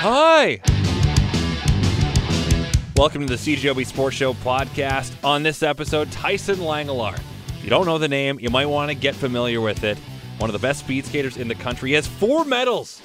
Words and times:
Hi. 0.00 0.60
Welcome 2.96 3.26
to 3.26 3.36
the 3.36 3.56
CJOB 3.56 3.84
Sports 3.84 4.14
Show 4.14 4.32
podcast. 4.32 5.12
On 5.24 5.42
this 5.42 5.64
episode, 5.64 6.12
Tyson 6.12 6.58
Langelaar. 6.58 7.18
If 7.48 7.64
you 7.64 7.68
don't 7.68 7.84
know 7.84 7.98
the 7.98 8.06
name, 8.06 8.38
you 8.38 8.48
might 8.48 8.66
want 8.66 8.92
to 8.92 8.94
get 8.94 9.16
familiar 9.16 9.60
with 9.60 9.82
it. 9.82 9.98
One 10.38 10.48
of 10.48 10.52
the 10.52 10.60
best 10.60 10.78
speed 10.80 11.04
skaters 11.04 11.36
in 11.36 11.48
the 11.48 11.56
country. 11.56 11.90
He 11.90 11.94
has 11.96 12.06
four 12.06 12.44
medals 12.44 13.02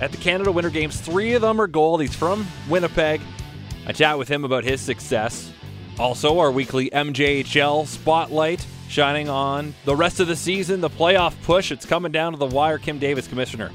at 0.00 0.12
the 0.12 0.16
Canada 0.16 0.50
Winter 0.50 0.70
Games. 0.70 0.98
Three 0.98 1.34
of 1.34 1.42
them 1.42 1.60
are 1.60 1.66
gold. 1.66 2.00
He's 2.00 2.14
from 2.14 2.46
Winnipeg. 2.70 3.20
I 3.86 3.92
chat 3.92 4.16
with 4.16 4.28
him 4.28 4.46
about 4.46 4.64
his 4.64 4.80
success. 4.80 5.52
Also, 5.98 6.38
our 6.38 6.50
weekly 6.50 6.88
MJHL 6.88 7.86
spotlight 7.86 8.66
shining 8.88 9.28
on 9.28 9.74
the 9.84 9.94
rest 9.94 10.20
of 10.20 10.26
the 10.26 10.36
season, 10.36 10.80
the 10.80 10.88
playoff 10.88 11.34
push. 11.42 11.70
It's 11.70 11.84
coming 11.84 12.12
down 12.12 12.32
to 12.32 12.38
the 12.38 12.46
wire. 12.46 12.78
Kim 12.78 12.98
Davis, 12.98 13.28
commissioner, 13.28 13.70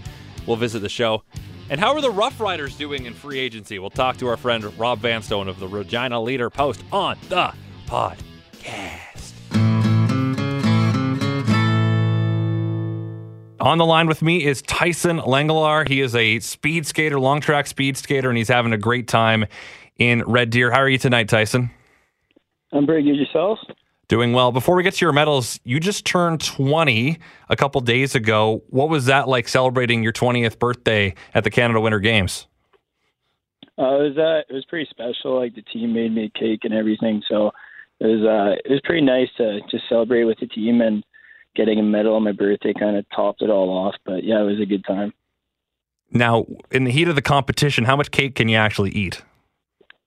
will 0.47 0.55
visit 0.55 0.79
the 0.79 0.89
show. 0.89 1.21
And 1.69 1.79
how 1.79 1.95
are 1.95 2.01
the 2.01 2.11
Rough 2.11 2.39
Riders 2.39 2.75
doing 2.77 3.05
in 3.05 3.13
free 3.13 3.39
agency? 3.39 3.79
We'll 3.79 3.89
talk 3.89 4.17
to 4.17 4.27
our 4.27 4.37
friend 4.37 4.63
Rob 4.77 4.99
Vanstone 4.99 5.47
of 5.47 5.59
the 5.59 5.67
Regina 5.67 6.21
Leader 6.21 6.49
Post 6.51 6.83
on 6.91 7.17
the 7.27 7.53
podcast. 7.87 9.33
On 13.59 13.79
the 13.79 13.85
line 13.85 14.05
with 14.05 14.21
me 14.21 14.45
is 14.45 14.61
Tyson 14.61 15.17
Langelaar. 15.17 15.87
He 15.87 16.01
is 16.01 16.13
a 16.13 16.39
speed 16.39 16.85
skater, 16.85 17.19
long 17.19 17.41
track 17.41 17.65
speed 17.65 17.97
skater, 17.97 18.29
and 18.29 18.37
he's 18.37 18.47
having 18.47 18.73
a 18.73 18.77
great 18.77 19.07
time 19.07 19.45
in 19.97 20.21
Red 20.23 20.51
Deer. 20.51 20.69
How 20.69 20.81
are 20.81 20.89
you 20.89 20.99
tonight, 20.99 21.29
Tyson? 21.29 21.71
I'm 22.73 22.85
very 22.85 23.01
good. 23.01 23.15
Yourself? 23.15 23.57
Doing 24.07 24.33
well. 24.33 24.51
Before 24.51 24.75
we 24.75 24.83
get 24.83 24.93
to 24.95 25.05
your 25.05 25.13
medals, 25.13 25.59
you 25.63 25.79
just 25.79 26.05
turned 26.05 26.43
20 26.43 27.17
a 27.49 27.55
couple 27.55 27.81
days 27.81 28.13
ago. 28.13 28.63
What 28.69 28.89
was 28.89 29.05
that 29.05 29.27
like 29.27 29.47
celebrating 29.47 30.03
your 30.03 30.13
20th 30.13 30.59
birthday 30.59 31.15
at 31.33 31.43
the 31.43 31.49
Canada 31.49 31.81
Winter 31.81 31.99
Games? 31.99 32.45
Uh, 33.77 33.99
it 33.99 34.15
was 34.15 34.17
uh, 34.17 34.41
it 34.49 34.53
was 34.53 34.65
pretty 34.65 34.87
special. 34.89 35.37
Like 35.39 35.55
the 35.55 35.61
team 35.61 35.93
made 35.93 36.13
me 36.13 36.25
a 36.25 36.39
cake 36.39 36.61
and 36.63 36.73
everything, 36.73 37.21
so 37.27 37.51
it 37.99 38.05
was 38.05 38.21
uh, 38.21 38.55
it 38.63 38.71
was 38.71 38.81
pretty 38.83 39.05
nice 39.05 39.27
to 39.37 39.59
just 39.69 39.83
celebrate 39.89 40.23
with 40.23 40.39
the 40.39 40.47
team 40.47 40.81
and 40.81 41.03
getting 41.55 41.79
a 41.79 41.83
medal 41.83 42.15
on 42.15 42.23
my 42.23 42.31
birthday 42.31 42.73
kind 42.73 42.95
of 42.95 43.05
topped 43.13 43.41
it 43.41 43.49
all 43.49 43.69
off. 43.69 43.95
But 44.05 44.23
yeah, 44.23 44.39
it 44.39 44.45
was 44.45 44.61
a 44.61 44.65
good 44.65 44.85
time. 44.85 45.13
Now, 46.11 46.45
in 46.71 46.83
the 46.83 46.91
heat 46.91 47.07
of 47.07 47.15
the 47.15 47.21
competition, 47.21 47.85
how 47.85 47.95
much 47.95 48.11
cake 48.11 48.35
can 48.35 48.47
you 48.47 48.57
actually 48.57 48.91
eat? 48.91 49.21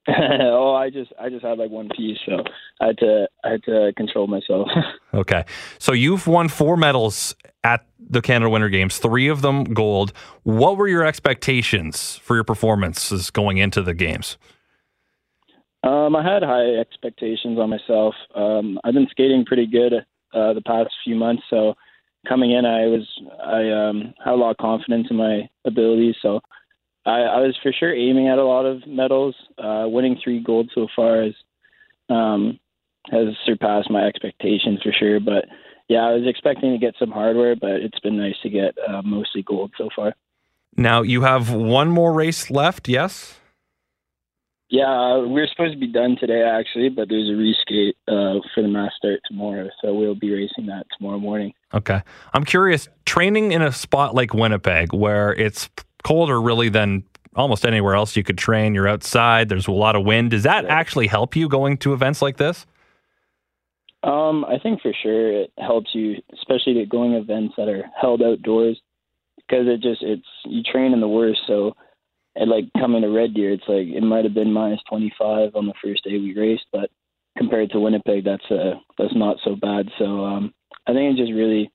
oh, 0.41 0.75
I 0.75 0.89
just 0.89 1.13
I 1.21 1.29
just 1.29 1.45
had 1.45 1.59
like 1.59 1.71
one 1.71 1.91
piece, 1.95 2.19
so 2.25 2.43
I 2.81 2.87
had 2.87 2.99
to 2.99 3.29
I 3.45 3.51
had 3.51 3.63
to 3.65 3.93
control 3.97 4.27
myself. 4.27 4.69
okay, 5.15 5.45
so 5.79 5.93
you've 5.93 6.27
won 6.27 6.49
four 6.49 6.77
medals 6.77 7.35
at 7.63 7.85
the 7.99 8.23
Canada 8.23 8.49
Winter 8.49 8.71
Games, 8.71 8.99
three 8.99 9.29
of 9.29 9.43
them 9.43 9.65
gold. 9.65 10.15
What 10.45 10.79
were 10.79 10.89
your 10.89 11.05
expectations 11.05 12.17
for 12.23 12.37
your 12.37 12.45
performances 12.45 13.31
going 13.31 13.59
into 13.59 13.83
the 13.83 13.93
games? 13.93 14.39
Um, 15.83 16.17
I 16.17 16.25
had 16.25 16.43
high 16.43 16.77
expectations 16.81 17.59
on 17.59 17.69
myself. 17.69 18.15
Um, 18.35 18.81
I've 18.85 18.95
been 18.95 19.09
skating 19.11 19.45
pretty 19.45 19.67
good 19.67 19.93
uh, 20.33 20.55
the 20.55 20.63
past 20.65 20.91
few 21.05 21.17
months, 21.17 21.43
so 21.51 21.75
coming 22.27 22.53
in, 22.53 22.65
I 22.65 22.87
was 22.87 23.07
I 23.45 23.69
um, 23.71 24.15
had 24.25 24.33
a 24.33 24.37
lot 24.37 24.53
of 24.53 24.57
confidence 24.57 25.09
in 25.11 25.17
my 25.17 25.49
abilities. 25.67 26.17
So 26.23 26.41
I, 27.09 27.21
I 27.23 27.41
was 27.41 27.57
for 27.63 27.73
sure 27.73 27.95
aiming 27.95 28.29
at 28.29 28.39
a 28.39 28.45
lot 28.45 28.67
of 28.67 28.87
medals. 28.87 29.35
Uh, 29.57 29.87
winning 29.87 30.19
three 30.23 30.41
gold 30.43 30.71
so 30.75 30.87
far 30.95 31.23
has 31.23 31.35
um, 32.09 32.59
has 33.11 33.29
surpassed 33.45 33.91
my 33.91 34.05
expectations 34.07 34.81
for 34.83 34.93
sure. 34.93 35.21
But 35.21 35.47
yeah, 35.89 36.01
I 36.01 36.13
was 36.13 36.25
expecting 36.27 36.73
to 36.73 36.79
get 36.79 36.95
some 36.99 37.11
hardware, 37.11 37.57
but 37.57 37.71
it's 37.71 37.99
been 38.01 38.19
nice 38.19 38.37
to 38.43 38.51
get 38.51 38.77
uh, 38.87 39.03
mostly 39.03 39.43
gold 39.43 39.73
so 39.79 39.89
far. 39.95 40.15
Now 40.77 41.03
you 41.03 41.23
have 41.23 41.53
one 41.53 41.91
more 41.91 42.13
race 42.13 42.51
left, 42.51 42.89
yes? 42.89 43.39
Yeah, 44.71 44.85
uh, 44.85 45.27
we're 45.27 45.47
supposed 45.47 45.73
to 45.73 45.79
be 45.79 45.91
done 45.91 46.17
today 46.21 46.43
actually, 46.43 46.91
but 46.91 47.09
there's 47.09 47.31
a 47.31 47.33
reskate 47.33 47.95
uh, 48.07 48.41
for 48.55 48.63
the 48.63 48.69
mass 48.69 48.93
start 48.99 49.21
tomorrow, 49.27 49.71
so 49.81 49.95
we'll 49.95 50.15
be 50.15 50.31
racing 50.31 50.67
that 50.67 50.85
tomorrow 50.97 51.19
morning. 51.19 51.55
Okay, 51.73 52.03
I'm 52.35 52.45
curious. 52.45 52.87
Training 53.07 53.53
in 53.53 53.63
a 53.63 53.73
spot 53.73 54.15
like 54.15 54.35
Winnipeg, 54.35 54.93
where 54.93 55.33
it's 55.33 55.71
colder 56.05 56.41
really 56.41 56.69
than 56.69 57.05
almost 57.35 57.65
anywhere 57.65 57.95
else 57.95 58.17
you 58.17 58.25
could 58.25 58.39
train. 58.39 58.75
You're 58.75 58.89
outside. 58.89 59.49
There's 59.49 59.69
a 59.69 59.73
lot 59.73 59.97
of 59.97 60.05
wind. 60.05 60.31
Does 60.31 60.43
that 60.43 60.67
actually 60.67 61.07
help 61.07 61.37
you 61.37 61.49
going 61.49 61.79
to 61.79 61.93
events 61.93 62.21
like 62.21 62.37
this? 62.37 62.67
Um, 64.03 64.45
I 64.45 64.59
think 64.63 64.81
for 64.81 64.93
sure 65.03 65.43
it 65.43 65.53
helps 65.59 65.91
you, 65.93 66.17
especially 66.33 66.75
to 66.75 66.87
going 66.87 67.15
events 67.15 67.55
that 67.57 67.69
are 67.69 67.85
held 68.01 68.23
outdoors, 68.23 68.81
because 69.37 69.67
it 69.67 69.81
just 69.81 70.03
it's 70.03 70.27
you 70.45 70.63
train 70.63 70.93
in 70.93 71.01
the 71.01 71.09
worst. 71.09 71.41
So, 71.47 71.75
and 72.37 72.51
like 72.51 72.67
coming 72.79 73.03
to 73.03 73.09
Red 73.09 73.35
Deer, 73.35 73.53
it's 73.53 73.65
like 73.67 73.89
it 73.89 74.03
might 74.03 74.25
have 74.25 74.35
been 74.35 74.53
minus 74.53 74.81
25 74.89 75.57
on 75.57 75.67
the 75.67 75.75
first 75.83 76.05
day 76.05 76.13
we 76.13 76.35
raced, 76.37 76.67
but 76.73 76.91
compared 77.37 77.71
to 77.71 77.81
Winnipeg, 77.81 78.25
that's 78.25 78.49
uh 78.51 78.75
that's 78.99 79.17
not 79.17 79.39
so 79.43 79.57
bad. 79.57 79.89
So, 79.99 80.25
um, 80.25 80.55
I 80.87 80.93
think 80.93 81.19
it 81.19 81.21
just 81.21 81.35
really 81.35 81.71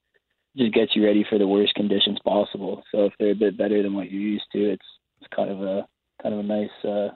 just 0.58 0.74
gets 0.74 0.96
you 0.96 1.04
ready 1.04 1.26
for 1.30 1.38
the 1.38 1.48
worst 1.48 1.74
conditions 1.76 2.20
possible. 2.24 2.84
So 2.92 3.06
if 3.06 3.14
they're 3.20 3.32
a 3.32 3.36
bit 3.36 3.58
better 3.58 3.82
than 3.82 3.94
what 3.94 4.12
you're 4.12 4.22
used 4.22 4.46
to, 4.54 4.72
it's 4.74 4.86
it's 5.20 5.30
kind 5.36 5.50
of 5.50 5.62
a 5.62 5.88
kind 6.22 6.34
of 6.34 6.40
a 6.40 6.44
nice 6.44 6.70
uh, 6.84 7.16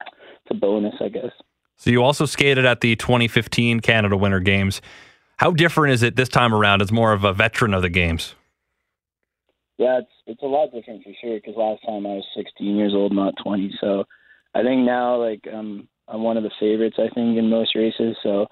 it's 0.00 0.50
a 0.50 0.54
bonus, 0.54 0.94
I 1.00 1.08
guess. 1.08 1.32
So 1.76 1.90
you 1.90 2.02
also 2.02 2.24
skated 2.24 2.64
at 2.64 2.80
the 2.80 2.96
2015 2.96 3.80
Canada 3.80 4.16
Winter 4.16 4.40
Games. 4.40 4.80
How 5.38 5.50
different 5.50 5.92
is 5.92 6.02
it 6.02 6.16
this 6.16 6.28
time 6.28 6.54
around 6.54 6.80
as 6.80 6.90
more 6.90 7.12
of 7.12 7.24
a 7.24 7.32
veteran 7.32 7.74
of 7.74 7.82
the 7.82 7.90
games? 7.90 8.34
Yeah, 9.78 9.98
it's 9.98 10.10
it's 10.26 10.42
a 10.42 10.46
lot 10.46 10.72
different 10.72 11.04
for 11.04 11.12
sure. 11.20 11.34
Because 11.34 11.54
last 11.56 11.82
time 11.86 12.06
I 12.06 12.14
was 12.14 12.24
16 12.36 12.76
years 12.76 12.94
old, 12.94 13.12
not 13.12 13.34
20. 13.42 13.74
So 13.80 14.04
I 14.54 14.62
think 14.62 14.86
now, 14.86 15.16
like, 15.22 15.46
um, 15.52 15.88
I'm 16.08 16.22
one 16.22 16.38
of 16.38 16.42
the 16.42 16.50
favorites. 16.58 16.96
I 16.98 17.12
think 17.14 17.36
in 17.36 17.50
most 17.50 17.74
races. 17.74 18.16
So 18.22 18.46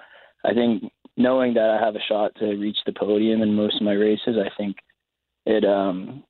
I 0.44 0.52
think 0.52 0.92
knowing 1.16 1.54
that 1.54 1.70
I 1.70 1.84
have 1.84 1.96
a 1.96 2.00
shot 2.08 2.32
to 2.36 2.56
reach 2.56 2.78
the 2.86 2.92
podium 2.92 3.42
in 3.42 3.54
most 3.54 3.76
of 3.76 3.82
my 3.82 3.92
races, 3.92 4.36
I 4.38 4.50
think 4.56 4.76
it 5.46 5.64
um 5.64 6.24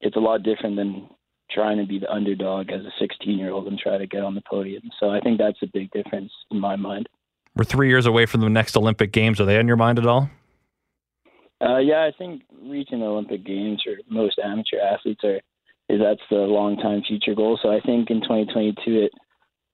it's 0.00 0.16
a 0.16 0.20
lot 0.20 0.42
different 0.42 0.76
than 0.76 1.08
trying 1.50 1.78
to 1.78 1.86
be 1.86 1.98
the 1.98 2.12
underdog 2.12 2.70
as 2.70 2.82
a 2.82 2.92
16 3.00 3.38
year 3.38 3.50
old 3.50 3.66
and 3.66 3.78
try 3.78 3.98
to 3.98 4.06
get 4.06 4.22
on 4.22 4.34
the 4.34 4.42
podium. 4.48 4.82
So 5.00 5.10
I 5.10 5.20
think 5.20 5.38
that's 5.38 5.62
a 5.62 5.66
big 5.72 5.90
difference 5.90 6.30
in 6.50 6.60
my 6.60 6.76
mind. 6.76 7.08
We're 7.56 7.64
three 7.64 7.88
years 7.88 8.06
away 8.06 8.26
from 8.26 8.42
the 8.42 8.50
next 8.50 8.76
Olympic 8.76 9.12
Games. 9.12 9.40
Are 9.40 9.44
they 9.44 9.58
on 9.58 9.66
your 9.66 9.76
mind 9.76 9.98
at 9.98 10.06
all? 10.06 10.30
Uh, 11.60 11.78
yeah, 11.78 12.04
I 12.04 12.12
think 12.16 12.42
reaching 12.62 13.00
the 13.00 13.06
Olympic 13.06 13.44
Games 13.44 13.82
for 13.82 13.94
most 14.08 14.38
amateur 14.42 14.78
athletes 14.78 15.24
are 15.24 15.40
is 15.88 16.00
that's 16.00 16.20
the 16.30 16.36
long 16.36 16.76
time 16.76 17.02
future 17.08 17.34
goal. 17.34 17.58
So 17.62 17.70
I 17.70 17.80
think 17.80 18.10
in 18.10 18.20
2022, 18.20 19.04
it 19.04 19.12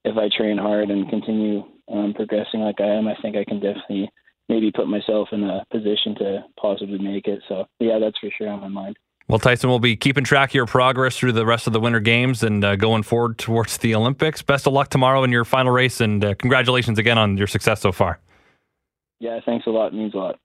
if 0.04 0.16
I 0.16 0.28
train 0.34 0.58
hard 0.58 0.90
and 0.90 1.08
continue 1.08 1.64
um, 1.92 2.14
progressing 2.14 2.60
like 2.60 2.80
I 2.80 2.86
am, 2.86 3.08
I 3.08 3.16
think 3.20 3.36
I 3.36 3.44
can 3.44 3.58
definitely 3.58 4.10
maybe 4.48 4.70
put 4.70 4.88
myself 4.88 5.28
in 5.32 5.44
a 5.44 5.64
position 5.70 6.14
to 6.16 6.44
possibly 6.60 6.98
make 6.98 7.26
it. 7.26 7.40
So 7.48 7.66
yeah, 7.80 7.98
that's 7.98 8.18
for 8.18 8.30
sure 8.36 8.48
on 8.48 8.60
my 8.60 8.68
mind. 8.68 8.96
Well, 9.26 9.38
Tyson, 9.38 9.70
we'll 9.70 9.78
be 9.78 9.96
keeping 9.96 10.22
track 10.22 10.50
of 10.50 10.54
your 10.54 10.66
progress 10.66 11.16
through 11.16 11.32
the 11.32 11.46
rest 11.46 11.66
of 11.66 11.72
the 11.72 11.80
Winter 11.80 12.00
Games 12.00 12.42
and 12.42 12.62
uh, 12.62 12.76
going 12.76 13.02
forward 13.02 13.38
towards 13.38 13.78
the 13.78 13.94
Olympics. 13.94 14.42
Best 14.42 14.66
of 14.66 14.74
luck 14.74 14.90
tomorrow 14.90 15.24
in 15.24 15.32
your 15.32 15.46
final 15.46 15.72
race, 15.72 16.02
and 16.02 16.22
uh, 16.22 16.34
congratulations 16.34 16.98
again 16.98 17.16
on 17.16 17.38
your 17.38 17.46
success 17.46 17.80
so 17.80 17.90
far. 17.90 18.18
Yeah, 19.20 19.40
thanks 19.46 19.66
a 19.66 19.70
lot. 19.70 19.88
It 19.88 19.94
means 19.94 20.12
a 20.12 20.18
lot. 20.18 20.38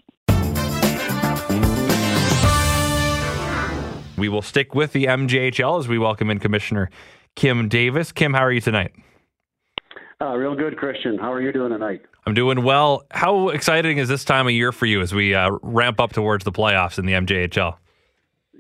We 4.18 4.30
will 4.30 4.42
stick 4.42 4.74
with 4.74 4.94
the 4.94 5.06
MJHL 5.06 5.80
as 5.80 5.88
we 5.90 5.98
welcome 5.98 6.30
in 6.30 6.40
Commissioner 6.40 6.90
Kim 7.36 7.68
Davis. 7.68 8.14
Kim, 8.14 8.34
how 8.34 8.44
are 8.44 8.52
you 8.52 8.62
tonight? 8.62 8.94
Uh, 10.22 10.36
real 10.36 10.56
good, 10.56 10.78
Christian. 10.78 11.18
How 11.18 11.32
are 11.32 11.42
you 11.42 11.52
doing 11.52 11.72
tonight? 11.72 12.02
I'm 12.26 12.34
doing 12.34 12.64
well. 12.64 13.04
How 13.12 13.50
exciting 13.50 13.98
is 13.98 14.08
this 14.08 14.24
time 14.24 14.48
of 14.48 14.54
year 14.54 14.72
for 14.72 14.86
you 14.86 15.02
as 15.02 15.14
we 15.14 15.34
uh, 15.34 15.52
ramp 15.62 16.00
up 16.00 16.14
towards 16.14 16.44
the 16.44 16.52
playoffs 16.52 17.00
in 17.00 17.06
the 17.06 17.14
MJHL? 17.14 17.78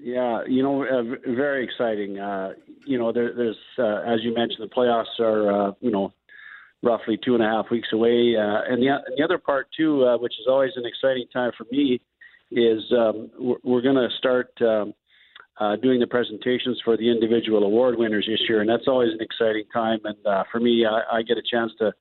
Yeah, 0.01 0.43
you 0.47 0.63
know, 0.63 0.83
uh, 0.83 1.31
very 1.33 1.63
exciting. 1.63 2.19
Uh, 2.19 2.53
you 2.85 2.97
know, 2.97 3.11
there, 3.11 3.33
there's 3.35 3.57
uh, 3.77 4.01
as 4.07 4.23
you 4.23 4.33
mentioned, 4.33 4.69
the 4.69 4.73
playoffs 4.73 5.19
are 5.19 5.69
uh, 5.69 5.71
you 5.81 5.91
know 5.91 6.13
roughly 6.81 7.19
two 7.23 7.35
and 7.35 7.43
a 7.43 7.47
half 7.47 7.69
weeks 7.69 7.89
away, 7.91 8.35
uh, 8.37 8.61
and 8.71 8.81
the 8.81 8.97
the 9.17 9.23
other 9.23 9.37
part 9.37 9.67
too, 9.75 10.17
which 10.21 10.33
is 10.39 10.47
always 10.47 10.71
an 10.77 10.85
exciting 10.85 11.25
time 11.33 11.51
for 11.57 11.65
me, 11.69 11.99
is 12.51 12.81
um, 12.97 13.29
we're, 13.37 13.57
we're 13.63 13.81
going 13.81 13.95
to 13.95 14.07
start 14.17 14.53
um, 14.61 14.93
doing 15.81 15.99
the 15.99 16.07
presentations 16.07 16.79
for 16.85 16.95
the 16.95 17.11
individual 17.11 17.63
award 17.63 17.97
winners 17.97 18.25
this 18.25 18.39
year, 18.47 18.61
and 18.61 18.69
that's 18.69 18.87
always 18.87 19.11
an 19.11 19.19
exciting 19.19 19.65
time. 19.73 19.99
And 20.05 20.15
for 20.49 20.61
me, 20.61 20.85
I, 20.85 21.17
I 21.17 21.21
get 21.23 21.37
a 21.37 21.43
chance 21.43 21.73
to 21.79 21.91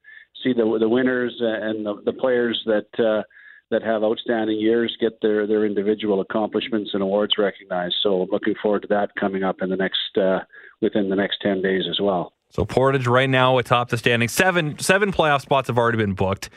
see 0.42 0.52
the 0.52 0.78
the 0.78 0.88
winners 0.88 1.34
and 1.40 1.84
the, 1.84 2.02
the 2.04 2.12
players 2.12 2.60
that. 2.66 2.86
Uh, 2.98 3.22
that 3.70 3.82
have 3.82 4.02
outstanding 4.02 4.58
years 4.58 4.96
get 4.98 5.20
their 5.20 5.46
their 5.46 5.64
individual 5.66 6.20
accomplishments 6.20 6.90
and 6.94 7.02
awards 7.02 7.34
recognized. 7.36 7.96
So 8.02 8.26
looking 8.30 8.54
forward 8.62 8.82
to 8.82 8.88
that 8.88 9.14
coming 9.20 9.42
up 9.42 9.60
in 9.60 9.68
the 9.68 9.76
next 9.76 10.16
uh, 10.16 10.40
within 10.80 11.10
the 11.10 11.16
next 11.16 11.40
ten 11.42 11.60
days 11.60 11.82
as 11.88 12.00
well. 12.00 12.32
So 12.50 12.64
Portage 12.64 13.06
right 13.06 13.28
now 13.28 13.58
atop 13.58 13.90
the 13.90 13.98
standing. 13.98 14.28
Seven 14.28 14.78
seven 14.78 15.12
playoff 15.12 15.42
spots 15.42 15.68
have 15.68 15.76
already 15.76 15.98
been 15.98 16.14
booked. 16.14 16.48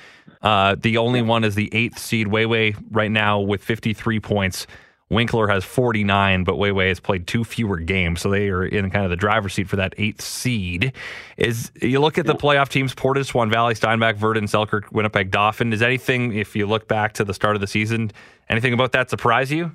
Uh, 0.42 0.76
the 0.80 0.98
only 0.98 1.22
one 1.22 1.44
is 1.44 1.56
the 1.56 1.70
eighth 1.74 2.00
seed 2.00 2.28
Wayway 2.28 2.76
right 2.90 3.12
now 3.12 3.40
with 3.40 3.64
53 3.64 4.20
points. 4.20 4.66
Winkler 5.12 5.50
has 5.50 5.66
49, 5.66 6.46
but 6.46 6.56
Wayway 6.56 6.88
has 6.88 7.02
played 7.02 7.28
two 7.28 7.44
fewer 7.44 7.78
games, 7.78 8.22
so 8.22 8.30
they 8.30 8.50
are 8.50 8.64
in 8.64 8.90
kind 8.90 9.04
of 9.04 9.10
the 9.10 9.18
driver's 9.18 9.54
seat 9.54 9.68
for 9.68 9.76
that 9.76 9.94
eighth 9.98 10.22
seed. 10.22 10.94
Is 11.36 11.70
you 11.82 12.00
look 12.00 12.18
at 12.18 12.26
the 12.26 12.34
playoff 12.34 12.70
teams: 12.70 12.96
Portage, 12.96 13.28
Swan 13.28 13.50
Valley, 13.50 13.76
Steinbach, 13.76 14.16
Virden, 14.16 14.48
Selkirk, 14.48 14.90
Winnipeg, 14.94 15.30
Dauphin. 15.30 15.74
Is 15.74 15.82
anything, 15.82 16.34
if 16.34 16.56
you 16.56 16.66
look 16.66 16.88
back 16.88 17.12
to 17.14 17.26
the 17.26 17.34
start 17.34 17.56
of 17.56 17.62
the 17.62 17.68
season, 17.68 18.12
anything 18.48 18.74
about 18.74 18.94
that 18.94 19.10
surprise 19.10 19.52
you? 19.52 19.74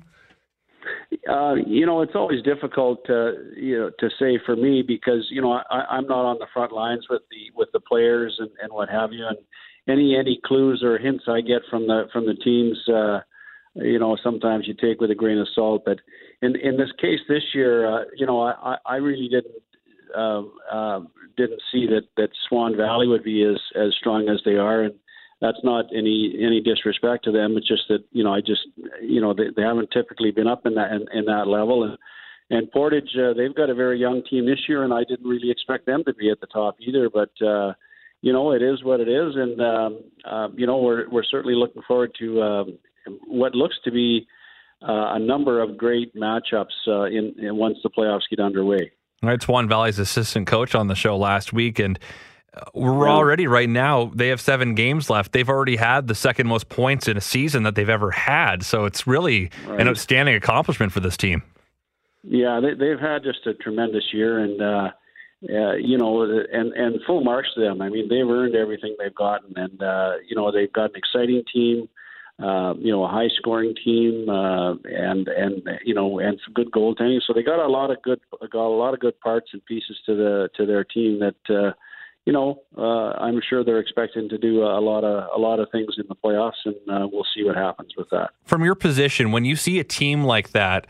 Uh, 1.29 1.53
you 1.67 1.85
know, 1.85 2.01
it's 2.01 2.15
always 2.15 2.41
difficult 2.41 3.05
to 3.05 3.51
you 3.55 3.77
know 3.77 3.91
to 3.99 4.09
say 4.17 4.39
for 4.43 4.55
me 4.55 4.81
because 4.81 5.27
you 5.29 5.41
know 5.41 5.51
I, 5.51 5.81
I'm 5.89 6.07
not 6.07 6.25
on 6.25 6.39
the 6.39 6.47
front 6.51 6.71
lines 6.71 7.05
with 7.11 7.21
the 7.29 7.51
with 7.55 7.69
the 7.73 7.79
players 7.79 8.35
and, 8.39 8.49
and 8.59 8.73
what 8.73 8.89
have 8.89 9.13
you, 9.13 9.27
and 9.27 9.37
any 9.87 10.15
any 10.17 10.39
clues 10.43 10.81
or 10.83 10.97
hints 10.97 11.25
I 11.27 11.41
get 11.41 11.61
from 11.69 11.85
the 11.85 12.07
from 12.11 12.25
the 12.25 12.33
teams. 12.33 12.77
Uh, 12.89 13.19
you 13.77 13.99
know, 13.99 14.17
sometimes 14.23 14.67
you 14.67 14.73
take 14.73 14.99
with 14.99 15.11
a 15.11 15.15
grain 15.15 15.37
of 15.37 15.47
salt. 15.53 15.83
But 15.85 15.99
in 16.41 16.55
in 16.55 16.77
this 16.77 16.91
case 16.99 17.19
this 17.27 17.43
year, 17.53 17.87
uh, 17.91 18.05
you 18.15 18.25
know, 18.25 18.41
I 18.41 18.77
I 18.85 18.95
really 18.95 19.27
didn't 19.27 19.55
uh, 20.15 20.43
uh, 20.71 21.01
didn't 21.35 21.61
see 21.71 21.87
that 21.87 22.03
that 22.17 22.29
Swan 22.47 22.75
Valley 22.75 23.07
would 23.07 23.23
be 23.23 23.43
as 23.43 23.59
as 23.75 23.95
strong 23.99 24.29
as 24.29 24.39
they 24.45 24.55
are, 24.55 24.83
and 24.83 24.95
that's 25.41 25.59
not 25.63 25.85
any 25.95 26.35
any 26.39 26.61
disrespect 26.61 27.23
to 27.25 27.31
them. 27.31 27.55
It's 27.57 27.67
just 27.67 27.83
that 27.89 28.03
you 28.11 28.23
know 28.23 28.33
I 28.33 28.41
just 28.41 28.61
you 29.01 29.21
know 29.21 29.33
they, 29.33 29.49
they 29.55 29.61
haven't 29.63 29.91
typically 29.91 30.31
been 30.31 30.47
up 30.47 30.65
in 30.65 30.75
that 30.75 30.91
in, 30.91 31.05
in 31.13 31.25
that 31.25 31.47
level 31.47 31.83
and. 31.83 31.97
And 32.49 32.71
Portage, 32.71 33.09
uh, 33.17 33.33
they've 33.33 33.53
got 33.53 33.69
a 33.69 33.75
very 33.75 33.99
young 33.99 34.23
team 34.23 34.45
this 34.45 34.69
year, 34.69 34.85
and 34.85 34.93
I 34.93 35.03
didn't 35.03 35.27
really 35.27 35.51
expect 35.51 35.85
them 35.85 36.05
to 36.05 36.13
be 36.13 36.29
at 36.29 36.39
the 36.39 36.47
top 36.47 36.77
either. 36.79 37.09
But 37.09 37.31
uh, 37.45 37.73
you 38.21 38.31
know, 38.31 38.53
it 38.53 38.61
is 38.61 38.83
what 38.85 39.01
it 39.01 39.09
is, 39.09 39.35
and 39.35 39.59
um, 39.59 39.99
uh, 40.23 40.47
you 40.55 40.65
know, 40.65 40.77
we're 40.77 41.09
we're 41.09 41.25
certainly 41.25 41.55
looking 41.55 41.81
forward 41.85 42.15
to 42.19 42.41
um, 42.41 42.79
what 43.27 43.55
looks 43.55 43.75
to 43.83 43.91
be 43.91 44.27
uh, 44.81 45.15
a 45.15 45.19
number 45.19 45.61
of 45.61 45.77
great 45.77 46.15
matchups 46.15 46.87
uh, 46.87 47.03
in, 47.03 47.33
in, 47.39 47.55
once 47.55 47.77
the 47.83 47.89
playoffs 47.89 48.29
get 48.29 48.39
underway. 48.39 48.91
All 49.23 49.29
right, 49.29 49.41
Swan 49.41 49.67
Valley's 49.67 49.97
assistant 49.97 50.45
coach 50.45 50.75
on 50.75 50.87
the 50.87 50.95
show 50.95 51.17
last 51.17 51.51
week, 51.51 51.79
and 51.79 51.97
uh, 52.53 52.61
we're 52.75 53.09
already 53.09 53.47
right 53.47 53.69
now. 53.69 54.11
They 54.13 54.27
have 54.27 54.39
seven 54.39 54.75
games 54.75 55.09
left. 55.09 55.31
They've 55.31 55.49
already 55.49 55.75
had 55.75 56.07
the 56.07 56.15
second 56.15 56.47
most 56.47 56.69
points 56.69 57.07
in 57.07 57.17
a 57.17 57.21
season 57.21 57.63
that 57.63 57.73
they've 57.73 57.89
ever 57.89 58.11
had. 58.11 58.63
So 58.63 58.85
it's 58.85 59.07
really 59.07 59.49
right. 59.65 59.81
an 59.81 59.87
outstanding 59.87 60.35
accomplishment 60.35 60.91
for 60.91 60.99
this 60.99 61.17
team. 61.17 61.41
Yeah, 62.23 62.59
they, 62.59 62.89
have 62.89 62.99
had 62.99 63.23
just 63.23 63.47
a 63.47 63.53
tremendous 63.55 64.03
year, 64.13 64.39
and 64.39 64.61
uh, 64.61 64.89
uh, 65.49 65.73
you 65.75 65.97
know, 65.97 66.23
and 66.23 66.73
and 66.73 66.99
full 67.07 67.23
marks 67.23 67.49
to 67.55 67.61
them. 67.61 67.81
I 67.81 67.89
mean, 67.89 68.09
they've 68.09 68.27
earned 68.27 68.55
everything 68.55 68.95
they've 68.99 69.15
gotten, 69.15 69.53
and 69.55 69.81
uh, 69.81 70.13
you 70.27 70.35
know, 70.35 70.51
they've 70.51 70.71
got 70.71 70.91
an 70.91 70.95
exciting 70.95 71.43
team 71.51 71.87
uh, 72.41 72.73
you 72.77 72.91
know, 72.91 73.03
a 73.03 73.07
high 73.07 73.29
scoring 73.37 73.73
team, 73.83 74.29
uh, 74.29 74.73
and 74.85 75.27
and 75.27 75.67
you 75.83 75.93
know, 75.93 76.19
and 76.19 76.39
some 76.45 76.53
good 76.53 76.71
goaltending. 76.71 77.19
So 77.25 77.33
they 77.33 77.43
got 77.43 77.59
a 77.59 77.67
lot 77.67 77.89
of 77.89 78.01
good, 78.03 78.19
got 78.51 78.67
a 78.67 78.77
lot 78.77 78.93
of 78.93 78.99
good 78.99 79.19
parts 79.21 79.49
and 79.53 79.65
pieces 79.65 79.97
to 80.05 80.15
the 80.15 80.49
to 80.55 80.65
their 80.65 80.83
team 80.83 81.19
that. 81.19 81.35
Uh, 81.49 81.73
you 82.25 82.33
know, 82.33 82.61
uh, 82.77 83.13
I'm 83.21 83.39
sure 83.49 83.63
they're 83.63 83.79
expecting 83.79 84.27
to 84.27 84.37
do 84.37 84.61
a 84.61 84.81
lot 84.81 85.05
of 85.05 85.29
a 85.33 85.39
lot 85.39 85.61
of 85.61 85.69
things 85.71 85.95
in 85.97 86.03
the 86.09 86.15
playoffs, 86.15 86.59
and 86.65 86.75
uh, 86.91 87.07
we'll 87.09 87.25
see 87.33 87.41
what 87.45 87.55
happens 87.55 87.93
with 87.95 88.09
that. 88.09 88.31
From 88.43 88.65
your 88.65 88.75
position, 88.75 89.31
when 89.31 89.45
you 89.45 89.55
see 89.55 89.79
a 89.79 89.85
team 89.85 90.25
like 90.25 90.49
that 90.49 90.87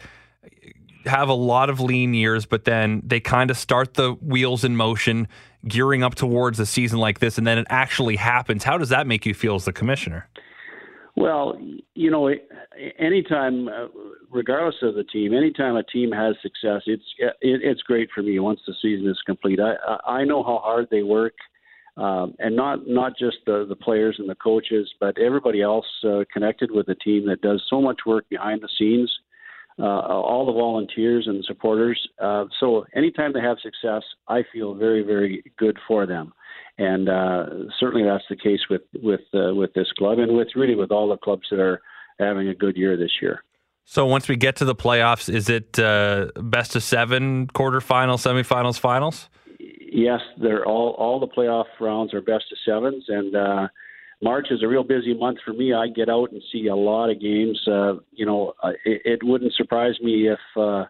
have 1.06 1.30
a 1.30 1.34
lot 1.34 1.70
of 1.70 1.80
lean 1.80 2.16
years, 2.16 2.48
but 2.48 2.66
then 2.66 3.04
they 3.06 3.20
kind 3.20 3.52
of 3.52 3.58
start 3.58 3.94
the 3.94 4.14
wheels 4.14 4.64
in 4.64 4.76
motion, 4.76 5.28
gearing 5.68 6.02
up 6.02 6.16
towards 6.16 6.60
a 6.60 6.66
season 6.66 6.98
like 6.98 7.20
this, 7.20 7.38
and 7.38 7.46
then 7.46 7.60
it 7.60 7.68
actually 7.70 8.16
happens. 8.16 8.64
How 8.64 8.80
does 8.80 8.90
that 8.90 9.06
make 9.06 9.24
you 9.26 9.36
feel 9.36 9.54
as 9.54 9.66
the 9.66 9.74
commissioner? 9.74 10.28
Well, 11.18 11.60
you 11.96 12.12
know, 12.12 12.30
anytime, 13.00 13.68
uh, 13.68 13.88
regardless 14.30 14.75
of 14.84 14.94
the 14.94 15.04
team, 15.04 15.34
anytime 15.34 15.75
a 15.75 15.81
team 15.81 16.12
has 16.12 16.36
success, 16.44 16.84
it's 16.86 17.04
it, 17.18 17.62
it's 17.64 17.81
great 17.81 18.10
for 18.14 18.22
me 18.22 18.38
once 18.38 18.60
the 18.68 18.75
season 18.84 19.10
is 19.10 19.19
complete. 19.25 19.60
I 19.60 19.98
I 20.06 20.24
know 20.25 20.44
how 20.44 20.60
hard 20.60 20.88
they 20.92 21.02
work, 21.02 21.34
um, 21.98 22.36
and 22.38 22.56
not 22.56 22.88
not 22.88 23.18
just 23.18 23.38
the 23.48 23.66
the 23.68 23.75
players 23.75 24.18
and 24.19 24.30
the 24.30 24.36
coaches, 24.36 24.94
but 25.00 25.18
everybody 25.18 25.64
else 25.64 25.88
uh, 26.08 26.24
connected 26.31 26.69
with 26.69 26.86
the 26.86 26.94
team 26.94 27.25
that 27.25 27.42
does 27.42 27.63
so 27.68 27.81
much 27.81 28.02
work 28.06 28.30
behind 28.30 28.62
the 28.62 28.70
scenes. 28.78 29.12
Uh, 29.80 29.84
all 29.86 30.44
the 30.44 30.52
volunteers 30.52 31.28
and 31.28 31.46
supporters. 31.46 32.00
Uh, 32.20 32.46
so 32.60 32.84
anytime 32.96 33.31
they 33.31 33.40
have 33.40 33.58
success, 33.62 34.04
I 34.28 34.44
feel 34.54 34.75
very 34.75 35.02
very 35.02 35.52
good 35.58 35.78
for 35.88 36.06
them 36.06 36.34
and 36.77 37.09
uh, 37.09 37.45
certainly 37.79 38.07
that's 38.07 38.24
the 38.29 38.35
case 38.35 38.62
with 38.69 38.83
with 39.01 39.21
uh, 39.33 39.53
with 39.53 39.74
this 39.74 39.91
club 39.97 40.19
and 40.19 40.35
with 40.35 40.50
really 40.56 40.75
with 40.75 40.91
all 40.91 41.09
the 41.09 41.18
clubs 41.18 41.47
that 41.50 41.59
are 41.59 41.81
having 42.19 42.47
a 42.47 42.53
good 42.53 42.77
year 42.77 42.97
this 42.97 43.12
year. 43.21 43.44
So 43.83 44.06
once 44.06 44.27
we 44.27 44.35
get 44.35 44.57
to 44.57 44.65
the 44.65 44.75
playoffs, 44.75 45.33
is 45.33 45.50
it 45.50 45.79
uh, 45.79 46.27
best 46.35 46.75
of 46.75 46.83
seven, 46.83 47.47
quarterfinals, 47.47 48.19
semifinals, 48.19 48.77
finals? 48.77 49.29
Yes, 49.59 50.19
they're 50.41 50.65
all 50.65 50.91
all 50.97 51.19
the 51.19 51.27
playoff 51.27 51.65
rounds 51.79 52.13
are 52.13 52.21
best 52.21 52.45
of 52.51 52.57
sevens, 52.65 53.06
and 53.07 53.35
uh, 53.35 53.68
March 54.21 54.47
is 54.51 54.62
a 54.62 54.68
real 54.68 54.83
busy 54.83 55.13
month 55.13 55.39
for 55.45 55.53
me. 55.53 55.74
I 55.74 55.88
get 55.88 56.09
out 56.09 56.31
and 56.31 56.41
see 56.51 56.68
a 56.68 56.75
lot 56.75 57.09
of 57.09 57.21
games. 57.21 57.59
Uh, 57.68 57.95
you 58.12 58.25
know, 58.25 58.53
it, 58.85 59.01
it 59.06 59.24
wouldn't 59.24 59.53
surprise 59.53 59.95
me 60.01 60.27
if 60.27 60.39
uh, 60.56 60.85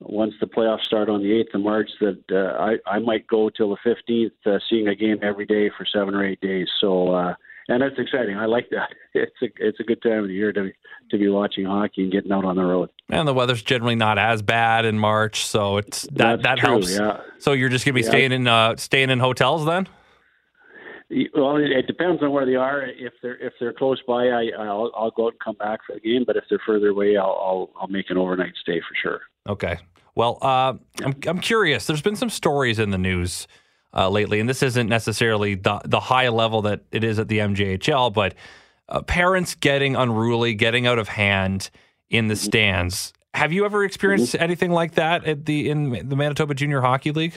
once 0.00 0.34
the 0.40 0.46
playoffs 0.46 0.82
start 0.82 1.08
on 1.08 1.22
the 1.22 1.30
8th 1.30 1.54
of 1.54 1.60
March 1.62 1.90
that 2.00 2.22
uh, 2.30 2.60
I, 2.62 2.96
I 2.96 2.98
might 2.98 3.26
go 3.26 3.48
till 3.48 3.70
the 3.70 3.76
15th, 4.10 4.30
uh, 4.46 4.58
seeing 4.68 4.88
a 4.88 4.94
game 4.94 5.18
every 5.22 5.46
day 5.46 5.70
for 5.76 5.86
seven 5.86 6.14
or 6.14 6.24
eight 6.24 6.40
days. 6.40 6.68
So, 6.80 7.14
uh, 7.14 7.34
and 7.68 7.82
that's 7.82 7.98
exciting. 7.98 8.36
I 8.36 8.46
like 8.46 8.70
that. 8.70 8.90
It's 9.18 9.32
a 9.40 9.46
it's 9.56 9.80
a 9.80 9.82
good 9.82 10.02
time 10.02 10.24
of 10.24 10.28
the 10.28 10.34
year 10.34 10.52
to 10.52 10.70
to 11.10 11.18
be 11.18 11.26
watching 11.30 11.64
hockey 11.64 12.02
and 12.02 12.12
getting 12.12 12.30
out 12.32 12.44
on 12.44 12.56
the 12.56 12.62
road. 12.62 12.90
And 13.08 13.26
the 13.26 13.32
weather's 13.32 13.62
generally 13.62 13.94
not 13.94 14.18
as 14.18 14.42
bad 14.42 14.84
in 14.84 14.98
March, 14.98 15.46
so 15.46 15.78
it's 15.78 16.02
that 16.12 16.42
that's 16.42 16.42
that 16.42 16.58
true, 16.58 16.72
helps. 16.72 16.94
Yeah. 16.94 17.22
So 17.38 17.52
you're 17.52 17.70
just 17.70 17.86
gonna 17.86 17.94
be 17.94 18.02
yeah. 18.02 18.10
staying 18.10 18.32
in 18.32 18.46
uh, 18.46 18.76
staying 18.76 19.08
in 19.08 19.20
hotels 19.20 19.64
then? 19.64 19.88
Well, 21.08 21.56
it 21.56 21.86
depends 21.86 22.20
on 22.22 22.32
where 22.32 22.44
they 22.44 22.56
are. 22.56 22.82
If 22.82 23.12
they're 23.22 23.36
if 23.38 23.52
they're 23.60 23.72
close 23.72 24.00
by, 24.08 24.26
I 24.26 24.50
I'll, 24.58 24.90
I'll 24.96 25.12
go 25.12 25.26
out 25.26 25.34
and 25.34 25.40
come 25.40 25.54
back 25.56 25.80
for 25.86 25.94
the 25.94 26.00
game. 26.00 26.24
But 26.26 26.36
if 26.36 26.44
they're 26.50 26.60
further 26.66 26.88
away, 26.88 27.16
I'll 27.16 27.26
I'll, 27.26 27.70
I'll 27.80 27.88
make 27.88 28.10
an 28.10 28.18
overnight 28.18 28.54
stay 28.60 28.80
for 28.80 28.94
sure. 29.00 29.20
Okay, 29.48 29.78
well, 30.16 30.38
uh, 30.42 30.74
I'm, 31.04 31.14
I'm 31.26 31.38
curious. 31.40 31.86
There's 31.86 32.02
been 32.02 32.16
some 32.16 32.30
stories 32.30 32.78
in 32.80 32.90
the 32.90 32.98
news 32.98 33.46
uh, 33.94 34.08
lately, 34.08 34.40
and 34.40 34.48
this 34.48 34.62
isn't 34.62 34.88
necessarily 34.88 35.54
the, 35.54 35.80
the 35.84 36.00
high 36.00 36.28
level 36.28 36.62
that 36.62 36.80
it 36.90 37.04
is 37.04 37.18
at 37.18 37.28
the 37.28 37.38
MJHL, 37.38 38.12
but 38.12 38.34
uh, 38.88 39.02
parents 39.02 39.54
getting 39.54 39.94
unruly, 39.94 40.54
getting 40.54 40.86
out 40.86 40.98
of 40.98 41.08
hand 41.08 41.70
in 42.10 42.28
the 42.28 42.36
stands. 42.36 43.12
Have 43.34 43.52
you 43.52 43.64
ever 43.64 43.84
experienced 43.84 44.34
mm-hmm. 44.34 44.42
anything 44.42 44.70
like 44.70 44.94
that 44.94 45.24
at 45.26 45.44
the 45.44 45.68
in 45.68 46.08
the 46.08 46.16
Manitoba 46.16 46.54
Junior 46.54 46.80
Hockey 46.80 47.12
League? 47.12 47.34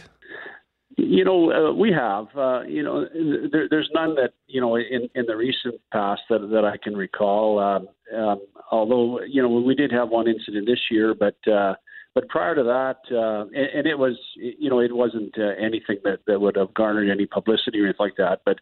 You 1.00 1.24
know, 1.24 1.52
uh, 1.52 1.74
we 1.74 1.92
have. 1.92 2.28
Uh, 2.36 2.62
you 2.64 2.84
know, 2.84 3.06
there, 3.52 3.68
there's 3.70 3.90
none 3.94 4.16
that 4.16 4.32
you 4.48 4.62
know 4.62 4.76
in, 4.76 5.10
in 5.16 5.26
the 5.26 5.36
recent 5.36 5.76
past 5.92 6.22
that 6.30 6.40
that 6.52 6.66
I 6.66 6.78
can 6.78 6.96
recall. 6.96 7.60
Um, 7.60 7.88
um, 8.18 8.42
although 8.72 9.22
you 9.22 9.42
know 9.42 9.50
we 9.50 9.76
did 9.76 9.92
have 9.92 10.10
one 10.10 10.28
incident 10.28 10.68
this 10.68 10.80
year, 10.92 11.14
but 11.14 11.36
uh, 11.52 11.74
but 12.16 12.28
prior 12.28 12.56
to 12.56 12.64
that, 12.64 12.98
uh, 13.16 13.44
and, 13.44 13.70
and 13.78 13.88
it 13.88 13.98
was, 13.98 14.18
you 14.36 14.70
know, 14.70 14.80
it 14.80 14.94
wasn't 14.96 15.34
uh, 15.38 15.52
anything 15.64 15.98
that, 16.04 16.20
that 16.28 16.42
would 16.42 16.58
have 16.58 16.74
garnered 16.74 17.10
any 17.10 17.26
publicity 17.26 17.80
or 17.80 17.86
anything 17.86 17.98
like 18.00 18.18
that. 18.18 18.42
But 18.46 18.58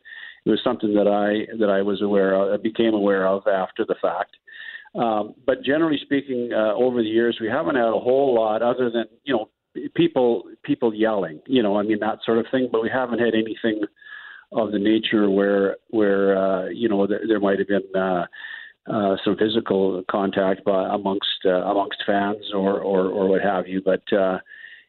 it 0.46 0.50
was 0.50 0.60
something 0.64 0.94
that 0.94 1.08
I 1.08 1.58
that 1.58 1.70
I 1.70 1.82
was 1.82 2.02
aware 2.02 2.34
of, 2.34 2.62
became 2.62 2.94
aware 2.94 3.28
of 3.28 3.48
after 3.48 3.86
the 3.86 3.96
fact. 4.02 4.36
Um, 4.96 5.36
but 5.46 5.64
generally 5.64 6.00
speaking, 6.02 6.52
uh, 6.54 6.74
over 6.74 7.02
the 7.02 7.10
years, 7.10 7.38
we 7.40 7.48
haven't 7.48 7.76
had 7.76 7.88
a 7.88 8.00
whole 8.00 8.36
lot 8.36 8.62
other 8.62 8.90
than 8.90 9.06
you 9.24 9.34
know 9.34 9.50
people 9.96 10.44
people 10.68 10.94
yelling, 10.94 11.40
you 11.48 11.64
know, 11.64 11.78
I 11.80 11.84
mean 11.84 12.00
that 12.00 12.20
sort 12.26 12.38
of 12.38 12.46
thing. 12.52 12.70
But 12.72 12.84
we 12.84 12.90
haven't 12.94 13.20
had 13.20 13.34
anything 13.34 13.82
of 14.52 14.72
the 14.72 14.80
nature 14.80 15.30
where 15.30 15.78
where 15.90 16.38
uh, 16.38 16.66
you 16.70 16.88
know 16.90 17.08
there, 17.08 17.22
there 17.28 17.40
might 17.40 17.60
have 17.60 17.68
been. 17.68 17.96
Uh, 17.96 18.26
uh, 18.90 19.18
some 19.26 19.36
physical 19.36 20.02
contact 20.10 20.64
by, 20.64 20.88
amongst 20.96 21.44
uh, 21.44 21.50
amongst 21.50 22.02
fans 22.08 22.54
or, 22.54 22.80
or, 22.80 23.08
or 23.10 23.28
what 23.28 23.42
have 23.42 23.68
you. 23.68 23.82
But 23.84 24.02
uh, 24.18 24.38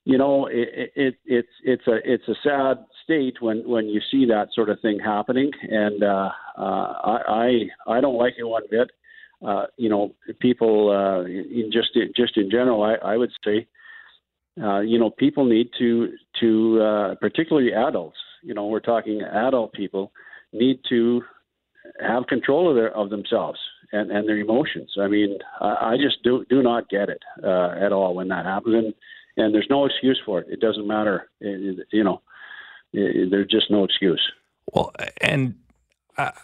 you 0.08 0.16
know, 0.16 0.46
it, 0.46 0.90
it, 0.96 1.14
it's 1.26 1.48
it's 1.62 1.86
a 1.86 1.96
it's 2.04 2.26
a 2.28 2.34
sad 2.42 2.78
state 3.04 3.42
when, 3.42 3.68
when 3.68 3.86
you 3.86 4.00
see 4.10 4.24
that 4.24 4.48
sort 4.54 4.70
of 4.70 4.80
thing 4.80 4.98
happening, 4.98 5.50
and 5.62 6.02
uh, 6.02 6.30
uh, 6.56 7.20
I 7.28 7.68
I 7.86 8.00
don't 8.00 8.16
like 8.16 8.34
it 8.38 8.44
one 8.44 8.62
bit. 8.70 8.90
Uh, 9.46 9.66
you 9.76 9.90
know, 9.90 10.14
people 10.40 10.90
uh, 10.90 11.24
in 11.26 11.70
just 11.70 11.88
just 12.16 12.38
in 12.38 12.50
general, 12.50 12.82
I, 12.82 12.94
I 13.04 13.16
would 13.18 13.32
say, 13.44 13.66
uh, 14.62 14.80
you 14.80 14.98
know, 14.98 15.10
people 15.10 15.44
need 15.44 15.70
to 15.78 16.12
to 16.40 16.82
uh, 16.82 17.14
particularly 17.16 17.72
adults. 17.72 18.18
You 18.42 18.54
know, 18.54 18.66
we're 18.66 18.80
talking 18.80 19.22
adult 19.22 19.72
people 19.72 20.12
need 20.52 20.80
to 20.88 21.22
have 22.00 22.26
control 22.26 22.68
of 22.68 22.76
their 22.76 22.94
of 22.94 23.10
themselves 23.10 23.58
and, 23.92 24.10
and 24.10 24.28
their 24.28 24.38
emotions. 24.38 24.92
I 25.00 25.08
mean, 25.08 25.38
I, 25.60 25.92
I 25.92 25.96
just 25.96 26.22
do 26.22 26.44
do 26.48 26.62
not 26.62 26.88
get 26.88 27.08
it 27.08 27.22
uh, 27.42 27.74
at 27.80 27.92
all 27.92 28.14
when 28.14 28.28
that 28.28 28.44
happens, 28.44 28.74
and 28.74 28.94
and 29.36 29.54
there's 29.54 29.68
no 29.70 29.84
excuse 29.86 30.20
for 30.24 30.40
it. 30.40 30.48
It 30.50 30.60
doesn't 30.60 30.86
matter, 30.86 31.30
it, 31.40 31.86
you 31.92 32.04
know. 32.04 32.20
It, 32.92 33.30
there's 33.30 33.48
just 33.48 33.70
no 33.70 33.84
excuse. 33.84 34.32
Well, 34.72 34.92
and 35.20 35.54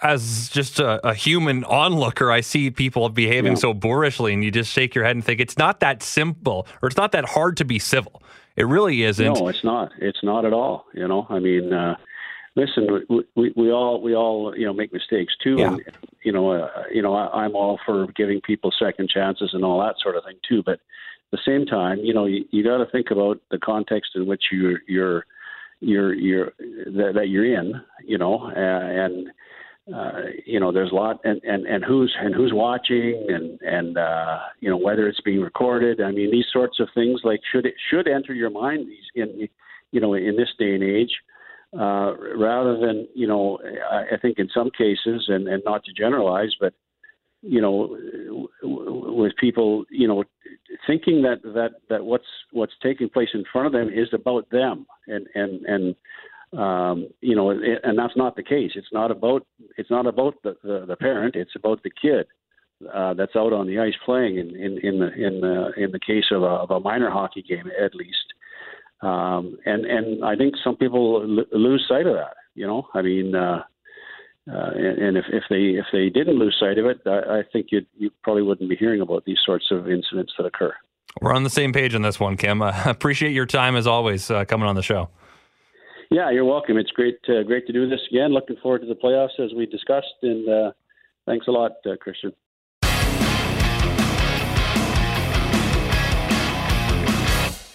as 0.03 0.49
just 0.51 0.79
a, 0.79 1.07
a, 1.07 1.15
human 1.15 1.65
onlooker, 1.65 2.31
I 2.31 2.41
see 2.41 2.71
people 2.71 3.09
behaving 3.09 3.53
yeah. 3.53 3.59
so 3.59 3.75
boorishly, 3.75 4.33
and 4.33 4.45
you 4.45 4.51
just 4.51 4.71
shake 4.71 4.95
your 4.95 5.05
head 5.05 5.17
and 5.17 5.25
think 5.25 5.41
it's 5.41 5.59
not 5.59 5.81
that 5.81 6.03
simple, 6.03 6.67
or 6.81 6.89
it's 6.89 6.97
not 6.97 7.13
that 7.13 7.25
hard 7.25 7.57
to 7.59 7.65
be 7.65 7.79
civil. 7.79 8.23
It 8.57 8.67
really 8.67 9.03
isn't. 9.03 9.35
No, 9.35 9.49
it's 9.49 9.65
not. 9.65 9.91
It's 9.99 10.23
not 10.23 10.45
at 10.45 10.53
all. 10.53 10.87
You 10.95 11.09
know, 11.09 11.27
I 11.29 11.41
mean, 11.41 11.73
uh, 11.73 11.97
listen, 12.55 13.05
we, 13.09 13.25
we, 13.35 13.53
we 13.57 13.73
all 13.73 14.01
we 14.01 14.15
all 14.15 14.57
you 14.57 14.65
know 14.65 14.73
make 14.73 14.93
mistakes 14.93 15.35
too, 15.43 15.57
yeah. 15.59 15.73
and 15.73 15.83
you 16.23 16.33
know, 16.33 16.53
uh, 16.53 16.69
you 16.93 17.03
know, 17.03 17.15
I, 17.15 17.45
I'm 17.45 17.57
all 17.57 17.79
for 17.85 18.07
giving 18.17 18.41
people 18.41 18.73
second 18.79 19.11
chances 19.11 19.51
and 19.53 19.65
all 19.65 19.81
that 19.81 19.97
sort 20.01 20.17
of 20.17 20.25
thing 20.25 20.39
too. 20.49 20.63
But 20.65 20.75
at 20.75 20.81
the 21.33 21.39
same 21.45 21.67
time, 21.67 21.99
you 21.99 22.15
know, 22.15 22.27
you, 22.27 22.45
you 22.51 22.63
got 22.63 22.79
to 22.79 22.87
think 22.87 23.11
about 23.11 23.41
the 23.51 23.59
context 23.59 24.13
in 24.15 24.27
which 24.27 24.45
you're 24.53 24.81
you're 24.87 25.27
you're 25.81 26.15
you're 26.15 26.53
that, 26.59 27.13
that 27.15 27.29
you're 27.29 27.61
in. 27.61 27.81
You 28.05 28.19
know, 28.19 28.45
uh, 28.45 28.55
and 28.55 29.29
uh, 29.93 30.13
you 30.47 30.59
know, 30.59 30.73
there's 30.73 30.93
a 30.93 30.95
lot, 30.95 31.21
and, 31.25 31.43
and, 31.45 31.67
and 31.67 31.85
who's 31.85 32.15
and 32.19 32.35
who's 32.35 32.53
watching, 32.55 33.27
and 33.29 33.61
and 33.61 33.99
uh, 33.99 34.39
you 34.61 34.71
know 34.71 34.79
whether 34.79 35.07
it's 35.07 35.21
being 35.21 35.43
recorded. 35.43 36.01
I 36.01 36.11
mean, 36.11 36.31
these 36.31 36.47
sorts 36.51 36.81
of 36.81 36.89
things 36.95 37.21
like 37.23 37.41
should 37.53 37.67
it 37.67 37.75
should 37.91 38.09
enter 38.09 38.33
your 38.33 38.51
mind 38.51 38.89
these 38.89 39.05
in 39.15 39.47
you 39.91 40.01
know 40.01 40.15
in 40.15 40.37
this 40.37 40.49
day 40.59 40.75
and 40.75 40.83
age, 40.83 41.13
uh, 41.79 42.15
rather 42.35 42.79
than 42.79 43.07
you 43.15 43.27
know 43.27 43.59
I, 43.91 44.15
I 44.15 44.19
think 44.19 44.39
in 44.39 44.49
some 44.55 44.71
cases, 44.71 45.27
and 45.29 45.49
and 45.49 45.63
not 45.67 45.85
to 45.85 45.93
generalize, 45.93 46.55
but 46.59 46.73
you 47.43 47.61
know 47.61 48.49
with 48.63 49.33
people 49.39 49.85
you 49.91 50.09
know 50.09 50.25
thinking 50.87 51.21
that 51.23 51.43
that 51.43 51.73
that 51.91 52.05
what's 52.05 52.25
what's 52.53 52.73
taking 52.83 53.11
place 53.11 53.29
in 53.35 53.45
front 53.53 53.67
of 53.67 53.73
them 53.75 53.91
is 53.91 54.09
about 54.15 54.49
them 54.49 54.87
and 55.09 55.27
and 55.35 55.67
and 55.67 55.95
um, 56.57 57.09
you 57.21 57.35
know, 57.35 57.51
and 57.51 57.99
that's 57.99 58.17
not 58.17 58.37
the 58.37 58.43
case. 58.43 58.73
It's 58.75 58.93
not 58.93 59.11
about 59.11 59.47
it's 59.77 59.91
not 59.91 60.07
about 60.07 60.35
the, 60.43 60.57
the, 60.63 60.85
the 60.87 60.97
parent. 60.97 61.37
It's 61.37 61.57
about 61.57 61.83
the 61.83 61.91
kid 61.91 62.27
uh, 62.93 63.15
that's 63.15 63.37
out 63.37 63.53
on 63.53 63.67
the 63.67 63.79
ice 63.79 63.95
playing. 64.05 64.39
In 64.39 64.51
in 64.57 64.79
in 64.79 64.99
the 65.01 65.13
in 65.15 65.41
the 65.41 65.73
in 65.77 65.91
the 65.91 66.01
case 66.01 66.27
of 66.31 66.43
a, 66.43 66.47
of 66.47 66.71
a 66.71 66.81
minor 66.81 67.11
hockey 67.11 67.43
game, 67.43 67.71
at 67.83 67.95
least. 67.95 68.33
Um, 69.03 69.59
and 69.67 69.85
and 69.85 70.25
I 70.25 70.37
think 70.37 70.55
some 70.63 70.77
people 70.77 71.23
l- 71.23 71.59
lose 71.59 71.85
sight 71.89 72.07
of 72.07 72.15
that. 72.15 72.37
You 72.55 72.67
know, 72.67 72.89
I 72.95 73.03
mean, 73.03 73.35
uh, 73.35 73.63
uh, 74.51 74.71
and, 74.75 74.99
and 74.99 75.17
if 75.17 75.25
if 75.29 75.45
they 75.51 75.79
if 75.79 75.87
they 75.93 76.09
didn't 76.09 76.39
lose 76.39 76.57
sight 76.59 76.79
of 76.79 76.87
it, 76.87 77.01
I, 77.07 77.39
I 77.39 77.43
think 77.53 77.67
you 77.71 77.85
you 77.97 78.11
probably 78.23 78.43
wouldn't 78.43 78.71
be 78.71 78.77
hearing 78.77 79.01
about 79.01 79.25
these 79.25 79.39
sorts 79.45 79.67
of 79.71 79.89
incidents 79.89 80.33
that 80.39 80.47
occur. 80.47 80.75
We're 81.21 81.35
on 81.35 81.45
the 81.45 81.51
same 81.51 81.73
page 81.73 81.95
on 81.95 82.03
this 82.03 82.19
one, 82.19 82.37
Kim. 82.37 82.63
I 82.63 82.83
appreciate 82.87 83.33
your 83.33 83.47
time 83.47 83.77
as 83.77 83.87
always 83.87 84.31
uh, 84.31 84.45
coming 84.45 84.69
on 84.69 84.75
the 84.75 84.83
show. 84.83 85.11
Yeah, 86.11 86.31
you're 86.31 86.45
welcome. 86.45 86.77
It's 86.77 86.91
great, 86.91 87.19
uh, 87.29 87.43
great 87.43 87.67
to 87.67 87.73
do 87.73 87.89
this 87.89 88.01
again. 88.11 88.33
Looking 88.33 88.57
forward 88.63 88.83
to 88.83 88.87
the 88.87 88.95
playoffs 88.95 89.39
as 89.45 89.53
we 89.55 89.67
discussed, 89.67 90.15
and 90.23 90.49
uh, 90.49 90.73
thanks 91.27 91.47
a 91.49 91.51
lot, 91.51 91.73
uh, 91.87 91.97
Christian. 92.01 92.33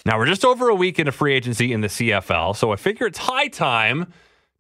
Now 0.06 0.18
we're 0.18 0.26
just 0.26 0.46
over 0.46 0.70
a 0.70 0.76
week 0.76 0.98
into 0.98 1.12
free 1.12 1.34
agency 1.36 1.72
in 1.72 1.82
the 1.82 1.88
CFL, 1.88 2.56
so 2.56 2.72
I 2.72 2.78
figure 2.78 3.06
it's 3.06 3.20
high 3.20 3.48
time 3.48 4.12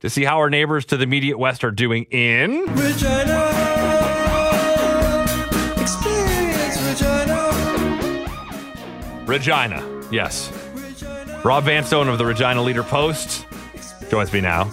to 0.01 0.09
see 0.09 0.23
how 0.23 0.38
our 0.38 0.49
neighbors 0.49 0.85
to 0.85 0.97
the 0.97 1.03
immediate 1.03 1.39
west 1.39 1.63
are 1.63 1.71
doing 1.71 2.03
in 2.11 2.65
Regina. 2.75 3.49
Regina. 6.85 7.45
Regina, 9.25 10.01
yes. 10.11 10.51
Rob 11.43 11.63
Vanstone 11.63 12.09
of 12.09 12.17
the 12.17 12.25
Regina 12.25 12.61
Leader 12.61 12.83
Post 12.83 13.45
joins 14.09 14.31
me 14.33 14.41
now. 14.41 14.71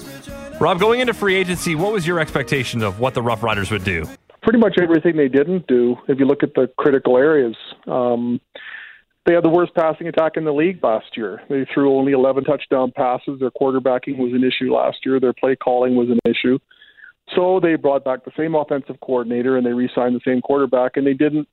Rob, 0.60 0.80
going 0.80 1.00
into 1.00 1.14
free 1.14 1.34
agency, 1.34 1.74
what 1.74 1.92
was 1.92 2.06
your 2.06 2.18
expectation 2.18 2.82
of 2.82 2.98
what 2.98 3.14
the 3.14 3.22
Rough 3.22 3.42
Riders 3.42 3.70
would 3.70 3.84
do? 3.84 4.06
Pretty 4.42 4.58
much 4.58 4.78
everything 4.80 5.16
they 5.16 5.28
didn't 5.28 5.66
do. 5.66 5.96
If 6.08 6.18
you 6.18 6.24
look 6.24 6.42
at 6.42 6.54
the 6.54 6.70
critical 6.78 7.16
areas, 7.16 7.56
um, 7.86 8.40
they 9.26 9.34
had 9.34 9.44
the 9.44 9.50
worst 9.50 9.74
passing 9.74 10.06
attack 10.06 10.36
in 10.36 10.44
the 10.44 10.52
league 10.52 10.82
last 10.82 11.16
year. 11.16 11.42
They 11.48 11.66
threw 11.74 11.96
only 11.98 12.12
11 12.12 12.44
touchdown 12.44 12.92
passes. 12.94 13.40
Their 13.40 13.50
quarterbacking 13.50 14.18
was 14.18 14.32
an 14.32 14.44
issue 14.44 14.72
last 14.72 14.98
year. 15.04 15.18
Their 15.18 15.32
play 15.32 15.56
calling 15.56 15.96
was 15.96 16.08
an 16.08 16.20
issue. 16.24 16.58
So 17.34 17.58
they 17.60 17.74
brought 17.74 18.04
back 18.04 18.24
the 18.24 18.30
same 18.36 18.54
offensive 18.54 19.00
coordinator 19.00 19.56
and 19.56 19.66
they 19.66 19.72
re-signed 19.72 20.14
the 20.14 20.20
same 20.24 20.40
quarterback, 20.40 20.96
and 20.96 21.04
they 21.06 21.14
didn't 21.14 21.48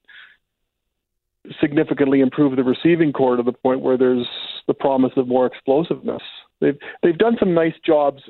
significantly 1.60 2.22
improve 2.22 2.56
the 2.56 2.64
receiving 2.64 3.12
corps 3.12 3.38
to 3.38 3.44
the 3.44 3.52
point 3.52 3.82
where 3.82 3.98
there's 3.98 4.28
the 4.68 4.74
promise 4.74 5.12
of 5.18 5.28
more 5.28 5.46
explosiveness. 5.46 6.22
They've 6.60 6.78
they've 7.02 7.18
done 7.18 7.38
some 7.40 7.54
nice 7.54 7.76
jobs 7.86 8.22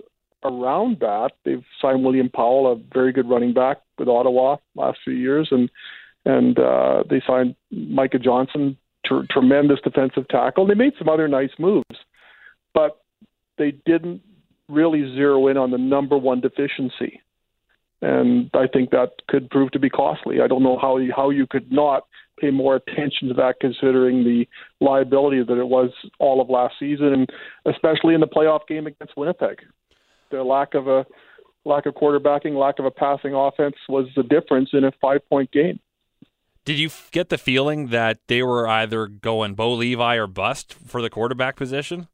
around 0.44 1.00
that. 1.00 1.32
They've 1.46 1.64
signed 1.82 2.04
William 2.04 2.30
Powell, 2.30 2.72
a 2.72 2.76
very 2.94 3.12
good 3.12 3.30
running 3.30 3.54
back 3.54 3.82
with 3.98 4.08
Ottawa 4.08 4.58
last 4.76 5.00
few 5.04 5.14
years, 5.14 5.50
and 5.52 5.70
and 6.26 6.58
uh, 6.58 7.04
they 7.10 7.22
signed 7.26 7.56
Micah 7.72 8.20
Johnson, 8.20 8.78
tr- 9.06 9.26
tremendous 9.30 9.80
defensive 9.84 10.28
tackle. 10.30 10.66
They 10.66 10.74
made 10.74 10.94
some 10.98 11.10
other 11.10 11.28
nice 11.28 11.52
moves, 11.60 11.98
but 12.74 13.02
they 13.58 13.72
didn't 13.86 14.22
really 14.70 15.14
zero 15.14 15.48
in 15.48 15.58
on 15.58 15.72
the 15.72 15.78
number 15.78 16.18
one 16.18 16.42
deficiency, 16.42 17.22
and 18.02 18.50
I 18.54 18.68
think 18.68 18.92
that 18.92 19.12
could 19.28 19.50
prove 19.50 19.72
to 19.72 19.80
be 19.80 19.90
costly. 19.90 20.42
I 20.42 20.48
don't 20.48 20.64
know 20.64 20.78
how 20.82 20.98
you, 20.98 21.14
how 21.16 21.30
you 21.30 21.46
could 21.48 21.72
not 21.72 22.08
pay 22.40 22.52
more 22.52 22.76
attention 22.76 23.28
to 23.30 23.34
that, 23.36 23.56
considering 23.60 24.24
the 24.24 24.48
liability 24.80 25.44
that 25.44 25.58
it 25.58 25.68
was 25.68 25.92
all 26.20 26.42
of 26.42 26.50
last 26.50 26.76
season, 26.80 27.08
and 27.14 27.30
especially 27.66 28.14
in 28.14 28.22
the 28.22 28.28
playoff 28.28 28.68
game 28.68 28.88
against 28.88 29.16
Winnipeg. 29.18 29.60
The 30.32 30.44
lack 30.44 30.74
of 30.74 30.88
a 30.88 31.06
lack 31.66 31.86
of 31.86 31.94
quarterbacking, 31.94 32.58
lack 32.58 32.80
of 32.80 32.86
a 32.86 32.92
passing 32.92 33.34
offense 33.34 33.76
was 33.88 34.08
the 34.16 34.24
difference 34.24 34.70
in 34.74 34.84
a 34.84 34.92
five 35.02 35.28
point 35.30 35.52
game. 35.52 35.80
Did 36.66 36.80
you 36.80 36.90
get 37.12 37.30
the 37.30 37.38
feeling 37.38 37.88
that 37.88 38.20
they 38.28 38.42
were 38.42 38.68
either 38.68 39.08
going 39.08 39.54
Bo 39.54 39.74
Levi 39.74 40.16
or 40.16 40.28
bust 40.28 40.74
for 40.74 41.02
the 41.02 41.10
quarterback 41.10 41.58
position? 41.58 42.08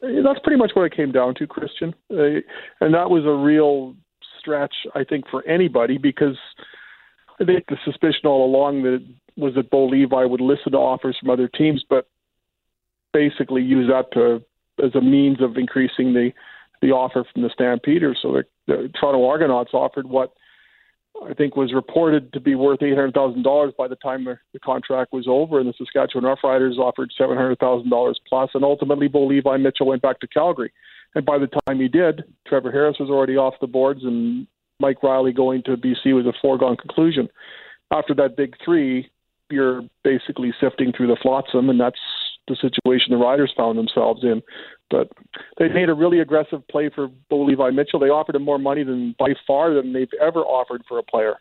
That's 0.00 0.40
pretty 0.42 0.58
much 0.58 0.72
what 0.74 0.84
it 0.84 0.96
came 0.96 1.12
down 1.12 1.34
to, 1.36 1.46
Christian. 1.46 1.94
Uh, 2.10 2.40
and 2.80 2.94
that 2.94 3.10
was 3.10 3.24
a 3.24 3.30
real 3.30 3.94
stretch, 4.40 4.74
I 4.94 5.04
think, 5.04 5.26
for 5.30 5.46
anybody 5.46 5.98
because 5.98 6.36
I 7.40 7.44
think 7.44 7.66
the 7.68 7.76
suspicion 7.84 8.22
all 8.24 8.44
along 8.44 8.82
that 8.82 9.04
was 9.36 9.54
that 9.54 9.70
Bo 9.70 9.86
Levi 9.86 10.24
would 10.24 10.40
listen 10.40 10.72
to 10.72 10.78
offers 10.78 11.16
from 11.18 11.30
other 11.30 11.48
teams, 11.48 11.84
but 11.88 12.08
basically 13.12 13.62
use 13.62 13.90
that 13.90 14.12
to 14.12 14.42
as 14.82 14.94
a 14.94 15.00
means 15.00 15.40
of 15.40 15.56
increasing 15.56 16.12
the 16.12 16.30
the 16.80 16.88
offer 16.90 17.24
from 17.32 17.42
the 17.42 17.50
Stampeders. 17.52 18.18
So 18.20 18.32
the, 18.32 18.44
the 18.66 18.90
Toronto 18.98 19.24
Argonauts 19.28 19.72
offered 19.72 20.06
what 20.06 20.32
I 21.24 21.34
think 21.34 21.54
was 21.54 21.72
reported 21.72 22.32
to 22.32 22.40
be 22.40 22.54
worth 22.54 22.82
eight 22.82 22.94
hundred 22.94 23.14
thousand 23.14 23.42
dollars 23.42 23.72
by 23.76 23.86
the 23.86 23.96
time 23.96 24.24
the, 24.24 24.38
contract 24.60 25.12
was 25.12 25.26
over, 25.28 25.60
and 25.60 25.68
the 25.68 25.74
Saskatchewan 25.78 26.24
Roughriders 26.24 26.78
offered 26.78 27.12
seven 27.16 27.36
hundred 27.36 27.58
thousand 27.58 27.90
dollars 27.90 28.18
plus, 28.28 28.50
and 28.54 28.64
ultimately 28.64 29.08
Bo 29.08 29.26
Levi 29.26 29.56
Mitchell 29.58 29.86
went 29.86 30.02
back 30.02 30.20
to 30.20 30.26
Calgary. 30.26 30.72
And 31.14 31.24
by 31.26 31.38
the 31.38 31.48
time 31.66 31.78
he 31.78 31.88
did, 31.88 32.24
Trevor 32.46 32.72
Harris 32.72 32.96
was 32.98 33.10
already 33.10 33.36
off 33.36 33.54
the 33.60 33.66
boards, 33.66 34.02
and 34.02 34.46
Mike 34.80 35.02
Reilly 35.02 35.32
going 35.32 35.62
to 35.64 35.76
BC 35.76 36.14
was 36.14 36.26
a 36.26 36.32
foregone 36.40 36.76
conclusion. 36.76 37.28
After 37.90 38.14
that 38.14 38.36
big 38.36 38.54
three, 38.64 39.10
you're 39.52 39.82
basically 40.02 40.52
sifting 40.60 40.92
through 40.92 41.08
the 41.08 41.18
flotsam, 41.22 41.70
and 41.70 41.80
that's 41.80 42.00
the 42.48 42.56
situation 42.56 43.10
the 43.10 43.16
Riders 43.16 43.52
found 43.56 43.78
themselves 43.78 44.24
in. 44.24 44.42
But 44.90 45.10
they 45.58 45.68
made 45.68 45.88
a 45.88 45.94
really 45.94 46.20
aggressive 46.20 46.66
play 46.68 46.90
for 46.94 47.08
Bo 47.30 47.42
Levi 47.42 47.70
Mitchell. 47.70 48.00
They 48.00 48.08
offered 48.08 48.34
him 48.34 48.42
more 48.42 48.58
money 48.58 48.82
than 48.82 49.14
by 49.18 49.34
far 49.46 49.72
than 49.72 49.92
they've 49.92 50.12
ever 50.20 50.40
offered 50.40 50.82
for 50.88 50.98
a 50.98 51.02
player. 51.02 51.36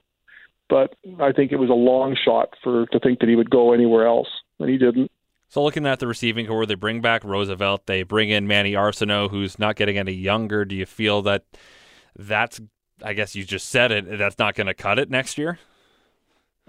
But 0.70 0.96
I 1.20 1.32
think 1.32 1.52
it 1.52 1.58
was 1.58 1.70
a 1.70 1.74
long 1.74 2.16
shot 2.24 2.56
for 2.64 2.86
to 2.88 3.00
think 3.00 3.20
that 3.20 3.28
he 3.28 3.36
would 3.36 3.50
go 3.50 3.74
anywhere 3.74 4.08
else, 4.08 4.30
and 4.60 4.70
he 4.70 4.78
didn't. 4.78 5.12
So 5.50 5.62
looking 5.64 5.86
at 5.86 6.00
the 6.00 6.08
receiving 6.08 6.48
corps, 6.48 6.66
they 6.66 6.76
bring 6.76 7.02
back 7.02 7.26
Roosevelt. 7.26 7.86
They 7.86 8.04
bring 8.04 8.30
in 8.30 8.48
Manny 8.48 8.72
Arceneaux, 8.72 9.30
who's 9.30 9.60
not 9.60 9.76
getting 9.76 9.98
any 9.98 10.14
younger. 10.14 10.64
Do 10.64 10.78
you 10.78 10.86
feel 10.86 11.24
that 11.24 11.44
that's, 12.16 12.62
I 13.04 13.12
guess 13.12 13.36
you 13.36 13.44
just 13.44 13.68
said 13.68 13.92
it, 13.92 14.18
that's 14.18 14.40
not 14.40 14.56
going 14.56 14.68
to 14.68 14.74
cut 14.74 14.98
it 14.98 15.10
next 15.10 15.38
year? 15.38 15.60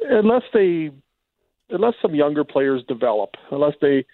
Unless 0.01 0.43
they 0.53 0.91
unless 1.73 1.95
some 2.01 2.15
younger 2.15 2.45
players 2.45 2.83
develop, 2.87 3.31
unless 3.51 3.75
they 3.81 4.05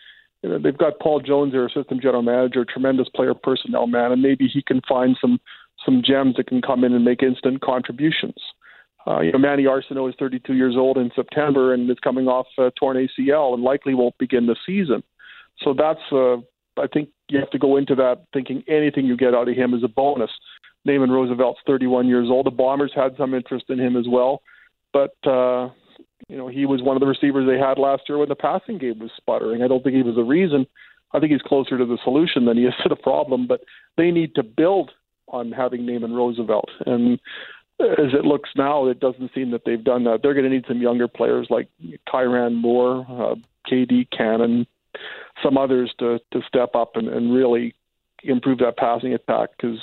you 0.42 0.50
know, 0.50 0.58
they've 0.58 0.78
got 0.78 1.00
Paul 1.00 1.20
Jones, 1.20 1.52
their 1.52 1.66
assistant 1.66 2.00
general 2.00 2.22
manager, 2.22 2.64
tremendous 2.64 3.08
player 3.14 3.34
personnel 3.34 3.86
man, 3.86 4.12
and 4.12 4.22
maybe 4.22 4.46
he 4.46 4.62
can 4.62 4.80
find 4.88 5.16
some 5.20 5.40
some 5.84 6.02
gems 6.04 6.36
that 6.36 6.48
can 6.48 6.60
come 6.60 6.84
in 6.84 6.92
and 6.92 7.04
make 7.04 7.22
instant 7.22 7.60
contributions. 7.60 8.36
Uh, 9.06 9.20
you 9.20 9.32
know, 9.32 9.38
Manny 9.38 9.64
Arceneaux 9.64 10.08
is 10.08 10.14
32 10.18 10.54
years 10.54 10.74
old 10.76 10.98
in 10.98 11.10
September 11.14 11.72
and 11.72 11.88
is 11.88 11.96
coming 12.02 12.26
off 12.26 12.46
a 12.58 12.70
torn 12.78 12.96
ACL 12.96 13.54
and 13.54 13.62
likely 13.62 13.94
won't 13.94 14.18
begin 14.18 14.46
the 14.46 14.56
season. 14.66 15.02
So 15.62 15.72
that's, 15.72 16.00
uh, 16.12 16.36
I 16.80 16.88
think 16.92 17.08
you 17.28 17.38
have 17.38 17.50
to 17.50 17.58
go 17.58 17.76
into 17.76 17.94
that 17.94 18.24
thinking 18.32 18.62
anything 18.68 19.06
you 19.06 19.16
get 19.16 19.34
out 19.34 19.48
of 19.48 19.56
him 19.56 19.72
is 19.72 19.84
a 19.84 19.88
bonus. 19.88 20.30
Naaman 20.84 21.10
Roosevelt's 21.10 21.60
31 21.66 22.06
years 22.06 22.28
old. 22.28 22.46
The 22.46 22.50
Bombers 22.50 22.92
had 22.94 23.16
some 23.16 23.34
interest 23.34 23.66
in 23.68 23.78
him 23.78 23.96
as 23.96 24.06
well, 24.08 24.42
but 24.92 25.14
uh, 25.26 25.68
you 26.28 26.37
know, 26.37 26.49
he 26.49 26.66
was 26.66 26.82
one 26.82 26.97
of 26.97 27.00
the 27.00 27.06
receivers 27.06 27.47
they 27.47 27.58
had 27.58 27.78
last 27.78 28.02
year 28.08 28.18
when 28.18 28.28
the 28.28 28.35
passing 28.35 28.78
game 28.78 28.99
was 28.99 29.11
sputtering. 29.16 29.62
I 29.62 29.68
don't 29.68 29.82
think 29.82 29.97
he 29.97 30.02
was 30.02 30.16
the 30.16 30.23
reason. 30.23 30.66
I 31.12 31.20
think 31.20 31.32
he's 31.32 31.42
closer 31.42 31.78
to 31.78 31.87
the 31.87 31.99
solution 32.04 32.44
than 32.44 32.58
he 32.58 32.64
is 32.64 32.75
to 32.82 32.88
the 32.88 32.97
problem. 32.97 33.47
But 33.47 33.62
they 33.97 34.11
need 34.11 34.35
to 34.35 34.42
build 34.42 34.90
on 35.28 35.52
having 35.52 35.85
Naaman 35.85 36.14
Roosevelt, 36.14 36.70
and 36.87 37.18
as 37.80 38.12
it 38.12 38.25
looks 38.25 38.50
now, 38.56 38.87
it 38.87 38.99
doesn't 38.99 39.30
seem 39.35 39.50
that 39.52 39.62
they've 39.64 39.82
done 39.82 40.04
that. 40.04 40.20
They're 40.23 40.35
going 40.35 40.44
to 40.44 40.50
need 40.50 40.64
some 40.66 40.80
younger 40.80 41.06
players 41.06 41.47
like 41.49 41.68
Kyran 42.08 42.54
Moore, 42.54 43.06
uh, 43.08 43.35
KD 43.70 44.08
Cannon, 44.11 44.66
some 45.42 45.56
others 45.56 45.92
to 45.99 46.18
to 46.32 46.40
step 46.47 46.75
up 46.75 46.97
and, 46.97 47.08
and 47.08 47.32
really 47.32 47.75
improve 48.25 48.58
that 48.58 48.76
passing 48.76 49.14
attack 49.14 49.50
because 49.56 49.78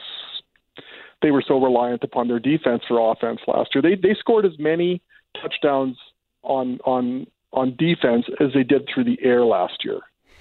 they 1.22 1.32
were 1.32 1.44
so 1.48 1.62
reliant 1.62 2.04
upon 2.04 2.28
their 2.28 2.40
defense 2.40 2.84
for 2.88 3.12
offense 3.12 3.40
last 3.48 3.74
year. 3.74 3.82
They 3.82 3.96
they 3.96 4.16
scored 4.20 4.46
as 4.46 4.60
many 4.60 5.02
touchdowns 5.42 5.98
on 6.46 6.80
on 6.86 7.28
on 7.54 7.76
defense 7.78 8.26
as 8.40 8.50
they 8.54 8.64
did 8.64 8.88
through 8.94 9.06
the 9.06 9.18
air 9.22 9.46
last 9.46 9.84
year. 9.84 10.00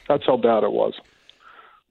That's 0.09 0.25
how 0.27 0.37
bad 0.37 0.65
it 0.65 0.73
was. 0.73 0.95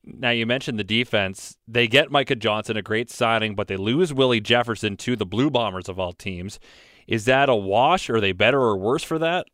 Now 0.05 0.31
you 0.31 0.45
mentioned 0.45 0.77
the 0.77 0.83
defense. 0.83 1.57
They 1.67 1.87
get 1.87 2.11
Micah 2.11 2.35
Johnson, 2.35 2.75
a 2.75 2.81
great 2.81 3.09
signing, 3.09 3.55
but 3.55 3.67
they 3.67 3.77
lose 3.77 4.13
Willie 4.13 4.41
Jefferson 4.41 4.97
to 4.97 5.15
the 5.15 5.25
Blue 5.25 5.49
Bombers 5.49 5.87
of 5.87 5.97
all 5.97 6.11
teams. 6.11 6.59
Is 7.07 7.25
that 7.25 7.47
a 7.47 7.55
wash? 7.55 8.09
Are 8.09 8.19
they 8.19 8.33
better 8.33 8.59
or 8.59 8.77
worse 8.77 9.03
for 9.03 9.17
that? 9.19 9.47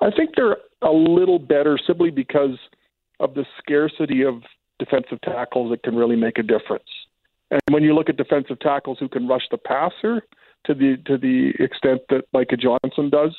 I 0.00 0.10
think 0.10 0.30
they're 0.36 0.58
a 0.82 0.90
little 0.90 1.38
better 1.38 1.78
simply 1.86 2.10
because 2.10 2.58
of 3.20 3.34
the 3.34 3.46
scarcity 3.58 4.22
of 4.22 4.42
defensive 4.78 5.20
tackles 5.22 5.70
that 5.70 5.82
can 5.82 5.94
really 5.94 6.16
make 6.16 6.38
a 6.38 6.42
difference. 6.42 6.88
And 7.50 7.60
when 7.70 7.82
you 7.82 7.94
look 7.94 8.08
at 8.08 8.16
defensive 8.16 8.58
tackles 8.60 8.98
who 8.98 9.08
can 9.08 9.28
rush 9.28 9.44
the 9.50 9.58
passer 9.58 10.22
to 10.66 10.74
the 10.74 10.96
to 11.06 11.18
the 11.18 11.52
extent 11.58 12.00
that 12.10 12.22
Micah 12.32 12.56
Johnson 12.56 13.10
does, 13.10 13.36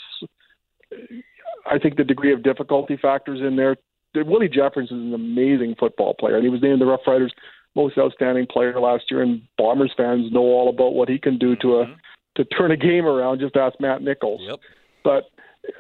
I 1.65 1.80
think 1.80 1.98
the 1.98 2.03
degree 2.03 2.34
of 2.34 2.44
difficulty 2.44 2.98
factors 3.01 3.39
in 3.39 3.56
there 3.56 3.75
Willie 4.15 4.50
Jefferson 4.50 5.00
is 5.00 5.08
an 5.08 5.13
amazing 5.13 5.75
football 5.80 6.13
player, 6.13 6.36
and 6.36 6.44
he 6.44 6.50
was 6.50 6.62
named 6.62 6.82
the 6.82 6.86
Rough 6.86 7.01
Riders' 7.08 7.34
most 7.75 7.98
outstanding 7.98 8.46
player 8.46 8.80
last 8.80 9.06
year. 9.10 9.22
And 9.22 9.42
Bombers 9.58 9.94
fans 9.98 10.32
know 10.32 10.42
all 10.42 10.70
about 10.70 10.94
what 10.94 11.10
he 11.10 11.18
can 11.18 11.38
do 11.38 11.56
to 11.58 11.75
a 11.77 11.86
mm-hmm. 11.86 11.94
to 12.36 12.46
turn 12.46 12.72
a 12.72 12.77
game 12.77 13.06
around. 13.06 13.39
Just 13.39 13.56
ask 13.56 13.80
Matt 13.80 14.01
Nichols. 14.01 14.42
Yep. 14.44 14.60
But 15.03 15.24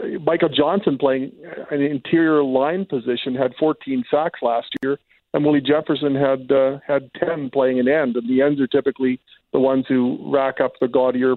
uh, 0.01 0.19
Micah 0.23 0.49
Johnson 0.49 0.97
playing 0.97 1.31
an 1.69 1.81
interior 1.81 2.43
line 2.43 2.85
position 2.85 3.35
had 3.35 3.53
14 3.59 4.03
sacks 4.09 4.39
last 4.41 4.67
year, 4.83 4.97
Willie 5.41 5.61
Jefferson 5.61 6.15
had 6.15 6.51
uh, 6.51 6.79
had 6.85 7.09
10 7.15 7.49
playing 7.51 7.79
an 7.79 7.87
end. 7.87 8.15
And 8.15 8.29
the 8.29 8.41
ends 8.41 8.61
are 8.61 8.67
typically 8.67 9.19
the 9.51 9.59
ones 9.59 9.85
who 9.87 10.19
rack 10.31 10.59
up 10.59 10.73
the 10.79 10.87
gaudier 10.87 11.35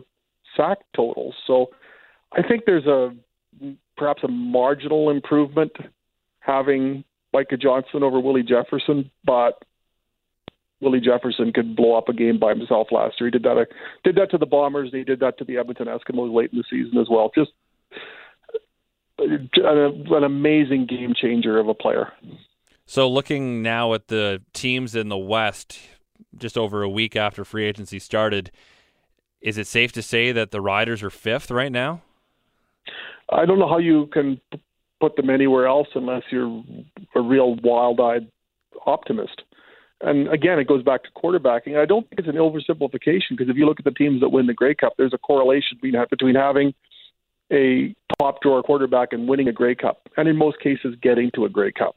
sack 0.57 0.79
totals. 0.95 1.35
So 1.47 1.71
I 2.33 2.43
think 2.43 2.65
there's 2.67 2.87
a 2.87 3.15
perhaps 3.97 4.23
a 4.23 4.29
marginal 4.29 5.11
improvement 5.11 5.73
having 6.41 7.05
Micah 7.33 7.57
Johnson 7.57 8.03
over 8.03 8.21
Willie 8.21 8.43
Jefferson, 8.43 9.11
but 9.25 9.63
Willie 10.81 11.01
Jefferson 11.01 11.53
could 11.53 11.75
blow 11.75 11.97
up 11.97 12.09
a 12.09 12.13
game 12.13 12.39
by 12.39 12.55
himself 12.55 12.89
last 12.91 13.21
year. 13.21 13.29
He 13.29 13.33
did 13.33 13.43
that. 13.45 13.57
Uh, 13.59 13.65
did 14.05 14.17
that 14.17 14.31
to 14.33 14.39
the 14.39 14.47
Bombers. 14.47 14.91
He 14.93 15.05
did 15.05 15.21
that 15.21 15.39
to 15.39 15.45
the 15.45 15.57
Edmonton 15.57 15.87
Eskimos 15.87 16.35
late 16.35 16.53
in 16.53 16.59
the 16.59 16.65
season 16.71 16.99
as 16.99 17.09
well. 17.11 17.31
Just 17.35 17.53
an, 19.19 19.49
an 19.57 20.25
amazing 20.25 20.87
game 20.87 21.15
changer 21.19 21.59
of 21.59 21.69
a 21.69 21.75
player. 21.75 22.13
So, 22.87 23.09
looking 23.11 23.63
now 23.63 23.95
at 23.95 24.07
the 24.09 24.43
teams 24.53 24.95
in 24.95 25.09
the 25.09 25.19
West, 25.19 25.81
just 26.39 26.57
over 26.57 26.83
a 26.83 26.89
week 26.89 27.17
after 27.17 27.45
free 27.45 27.65
agency 27.65 27.99
started, 27.99 28.53
is 29.41 29.59
it 29.59 29.67
safe 29.67 29.91
to 29.93 30.03
say 30.03 30.31
that 30.33 30.53
the 30.53 30.61
Riders 30.61 31.03
are 31.03 31.11
fifth 31.11 31.51
right 31.51 31.73
now? 31.73 32.03
I 33.29 33.45
don't 33.45 33.59
know 33.59 33.69
how 33.69 33.79
you 33.79 34.07
can 34.13 34.41
put 35.01 35.17
them 35.17 35.31
anywhere 35.31 35.67
else 35.67 35.89
unless 35.97 36.23
you're 36.31 36.63
a 37.17 37.21
real 37.21 37.57
wild-eyed 37.57 38.31
optimist. 38.87 39.43
And 40.01 40.29
again, 40.29 40.59
it 40.59 40.69
goes 40.69 40.85
back 40.85 41.03
to 41.05 41.11
quarterbacking. 41.11 41.77
I 41.77 41.87
don't 41.87 42.09
think 42.09 42.21
it's 42.21 42.29
an 42.29 42.37
oversimplification 42.37 43.31
because 43.31 43.49
if 43.49 43.57
you 43.57 43.67
look 43.67 43.81
at 43.81 43.85
the 43.85 43.91
teams 43.91 44.21
that 44.21 44.29
win 44.29 44.47
the 44.47 44.55
Grey 44.55 44.75
Cup, 44.75 44.93
there's 44.97 45.15
a 45.15 45.19
correlation 45.19 45.79
between 45.81 46.35
having 46.35 46.73
a 47.53 47.95
top 48.21 48.43
drawer 48.43 48.63
quarterback 48.63 49.13
and 49.13 49.29
winning 49.29 49.49
a 49.49 49.53
Grey 49.53 49.75
Cup, 49.75 50.09
and 50.17 50.29
in 50.29 50.37
most 50.37 50.61
cases, 50.61 50.95
getting 51.03 51.31
to 51.35 51.45
a 51.45 51.49
Grey 51.49 51.73
Cup. 51.73 51.97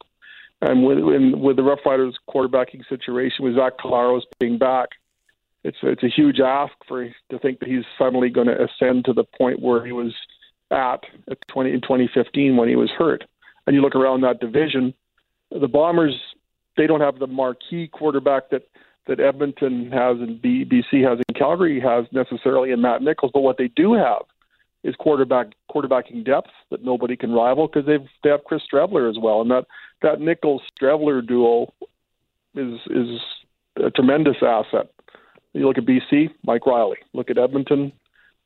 And 0.61 0.83
with 0.83 0.99
with 0.99 1.55
the 1.55 1.63
Rough 1.63 1.79
Riders 1.85 2.17
quarterbacking 2.29 2.87
situation, 2.89 3.45
with 3.45 3.55
Zach 3.55 3.77
Collaros 3.77 4.23
being 4.39 4.57
back, 4.57 4.89
it's 5.63 5.77
it's 5.83 6.03
a 6.03 6.09
huge 6.09 6.39
ask 6.39 6.73
for 6.87 7.05
to 7.05 7.39
think 7.39 7.59
that 7.59 7.69
he's 7.69 7.85
suddenly 7.97 8.29
going 8.29 8.47
to 8.47 8.63
ascend 8.63 9.05
to 9.05 9.13
the 9.13 9.23
point 9.23 9.61
where 9.61 9.85
he 9.85 9.91
was 9.91 10.13
at, 10.71 11.03
at 11.29 11.37
20 11.47 11.71
in 11.71 11.81
2015 11.81 12.57
when 12.57 12.69
he 12.69 12.75
was 12.75 12.89
hurt. 12.91 13.23
And 13.65 13.75
you 13.75 13.81
look 13.81 13.95
around 13.95 14.21
that 14.21 14.39
division, 14.39 14.93
the 15.51 15.67
Bombers 15.67 16.15
they 16.77 16.87
don't 16.87 17.01
have 17.01 17.19
the 17.19 17.27
marquee 17.27 17.87
quarterback 17.87 18.49
that 18.49 18.67
that 19.07 19.19
Edmonton 19.19 19.91
has 19.91 20.17
and 20.19 20.41
BC 20.41 21.07
has 21.07 21.19
and 21.27 21.37
Calgary 21.37 21.79
has 21.79 22.05
necessarily 22.11 22.71
in 22.71 22.81
Matt 22.81 23.01
Nichols, 23.01 23.31
but 23.33 23.41
what 23.41 23.57
they 23.57 23.69
do 23.69 23.93
have 23.93 24.23
is 24.83 24.95
quarterback 24.95 25.47
quarterbacking 25.69 26.25
depth 26.25 26.49
that 26.71 26.83
nobody 26.83 27.15
can 27.15 27.31
rival 27.31 27.67
because 27.67 27.85
they've 27.85 28.07
they 28.23 28.29
have 28.29 28.43
Chris 28.45 28.61
Streveler 28.71 29.09
as 29.09 29.17
well, 29.21 29.41
and 29.41 29.51
that 29.51 29.65
that 30.01 30.21
Nichols 30.21 30.61
Streveler 30.79 31.25
duo 31.25 31.73
is 32.55 32.79
is 32.89 33.19
a 33.83 33.89
tremendous 33.91 34.37
asset. 34.41 34.89
You 35.53 35.67
look 35.67 35.77
at 35.77 35.85
BC, 35.85 36.29
Mike 36.43 36.65
Reilly. 36.65 36.97
Look 37.13 37.29
at 37.29 37.37
Edmonton, 37.37 37.91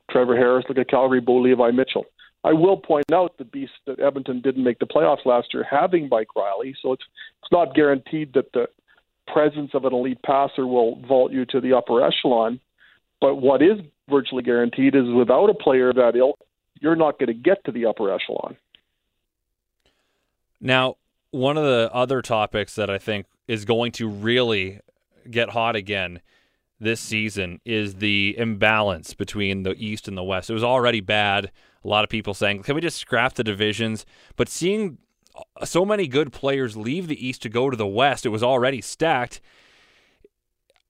Trevor 0.09 0.35
Harris. 0.35 0.65
Look 0.69 0.77
at 0.77 0.89
Calgary, 0.89 1.19
Bo 1.19 1.37
Levi 1.37 1.71
Mitchell. 1.71 2.05
I 2.45 2.53
will 2.53 2.77
point 2.77 3.11
out 3.13 3.37
the 3.37 3.45
beast 3.45 3.73
that 3.85 3.99
Edmonton 3.99 4.41
didn't 4.41 4.63
make 4.63 4.79
the 4.79 4.85
playoffs 4.85 5.25
last 5.25 5.53
year, 5.53 5.65
having 5.69 6.09
Mike 6.09 6.35
Reilly. 6.35 6.75
So 6.81 6.93
it's 6.93 7.03
it's 7.41 7.51
not 7.51 7.75
guaranteed 7.75 8.33
that 8.33 8.51
the 8.53 8.67
presence 9.27 9.71
of 9.73 9.85
an 9.85 9.93
elite 9.93 10.21
passer 10.23 10.67
will 10.67 11.01
vault 11.07 11.31
you 11.31 11.45
to 11.45 11.61
the 11.61 11.73
upper 11.73 12.05
echelon. 12.05 12.59
But 13.21 13.35
what 13.35 13.61
is 13.61 13.79
virtually 14.09 14.43
guaranteed 14.43 14.95
is 14.95 15.09
without 15.09 15.49
a 15.49 15.53
player 15.53 15.93
that 15.93 16.15
ilk, 16.15 16.39
you're 16.79 16.95
not 16.95 17.19
going 17.19 17.27
to 17.27 17.33
get 17.33 17.63
to 17.65 17.71
the 17.71 17.85
upper 17.85 18.13
echelon. 18.13 18.57
Now, 20.59 20.97
one 21.31 21.57
of 21.57 21.63
the 21.63 21.89
other 21.93 22.21
topics 22.21 22.75
that 22.75 22.89
I 22.89 22.97
think 22.97 23.25
is 23.47 23.65
going 23.65 23.91
to 23.93 24.07
really 24.07 24.79
get 25.29 25.49
hot 25.49 25.75
again 25.75 26.21
this 26.79 26.99
season 26.99 27.59
is 27.65 27.95
the 27.95 28.35
imbalance 28.37 29.13
between 29.13 29.63
the 29.63 29.73
East 29.73 30.07
and 30.07 30.17
the 30.17 30.23
West. 30.23 30.49
It 30.49 30.53
was 30.53 30.63
already 30.63 30.99
bad. 30.99 31.51
A 31.83 31.87
lot 31.87 32.03
of 32.03 32.09
people 32.09 32.33
saying, 32.33 32.63
can 32.63 32.75
we 32.75 32.81
just 32.81 32.97
scrap 32.97 33.33
the 33.33 33.43
divisions? 33.43 34.05
But 34.35 34.49
seeing 34.49 34.97
so 35.63 35.85
many 35.85 36.07
good 36.07 36.31
players 36.31 36.77
leave 36.77 37.07
the 37.07 37.25
East 37.25 37.41
to 37.43 37.49
go 37.49 37.69
to 37.69 37.77
the 37.77 37.87
West, 37.87 38.25
it 38.25 38.29
was 38.29 38.43
already 38.43 38.81
stacked. 38.81 39.41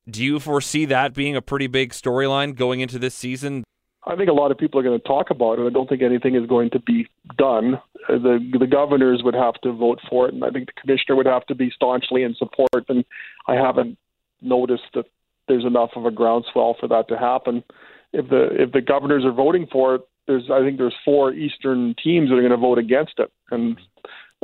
Do 0.10 0.24
you 0.24 0.40
foresee 0.40 0.86
that 0.86 1.14
being 1.14 1.36
a 1.36 1.42
pretty 1.42 1.68
big 1.68 1.92
storyline 1.92 2.56
going 2.56 2.82
into 2.82 3.00
this 3.00 3.16
season? 3.16 3.64
I 4.06 4.18
think 4.18 4.30
a 4.30 4.34
lot 4.34 4.52
of 4.52 4.58
people 4.58 4.80
are 4.80 4.84
going 4.84 5.00
to 5.00 5.08
talk 5.08 5.30
about 5.30 5.60
it. 5.60 5.66
I 5.66 5.70
don't 5.70 5.88
think 5.88 6.02
anything 6.02 6.36
is 6.36 6.46
going 6.46 6.72
to 6.72 6.80
be 6.80 7.08
done. 7.38 7.80
The 8.10 8.40
the 8.60 8.68
governors 8.68 9.22
would 9.24 9.34
have 9.34 9.54
to 9.62 9.72
vote 9.72 10.00
for 10.10 10.28
it, 10.28 10.34
and 10.34 10.44
I 10.44 10.50
think 10.50 10.68
the 10.68 10.82
commissioner 10.82 11.16
would 11.16 11.26
have 11.26 11.46
to 11.46 11.56
be 11.56 11.72
staunchly 11.74 12.24
in 12.24 12.36
support. 12.36 12.86
And 12.90 13.06
I 13.48 13.54
haven't 13.54 13.98
noticed 14.42 14.84
that 14.94 15.06
there's 15.48 15.64
enough 15.64 15.92
of 15.96 16.06
a 16.06 16.12
groundswell 16.12 16.76
for 16.78 16.88
that 16.90 17.08
to 17.08 17.18
happen. 17.18 17.64
If 18.12 18.30
the 18.30 18.50
if 18.62 18.74
the 18.74 18.82
governors 18.82 19.24
are 19.24 19.32
voting 19.32 19.68
for 19.72 19.96
it, 19.96 20.02
there's 20.28 20.50
I 20.52 20.60
think 20.60 20.80
there's 20.80 20.96
four 21.06 21.32
Eastern 21.32 21.96
teams 22.04 22.30
that 22.30 22.36
are 22.36 22.42
going 22.42 22.52
to 22.52 22.58
vote 22.58 22.80
against 22.80 23.14
it, 23.20 23.32
and 23.52 23.80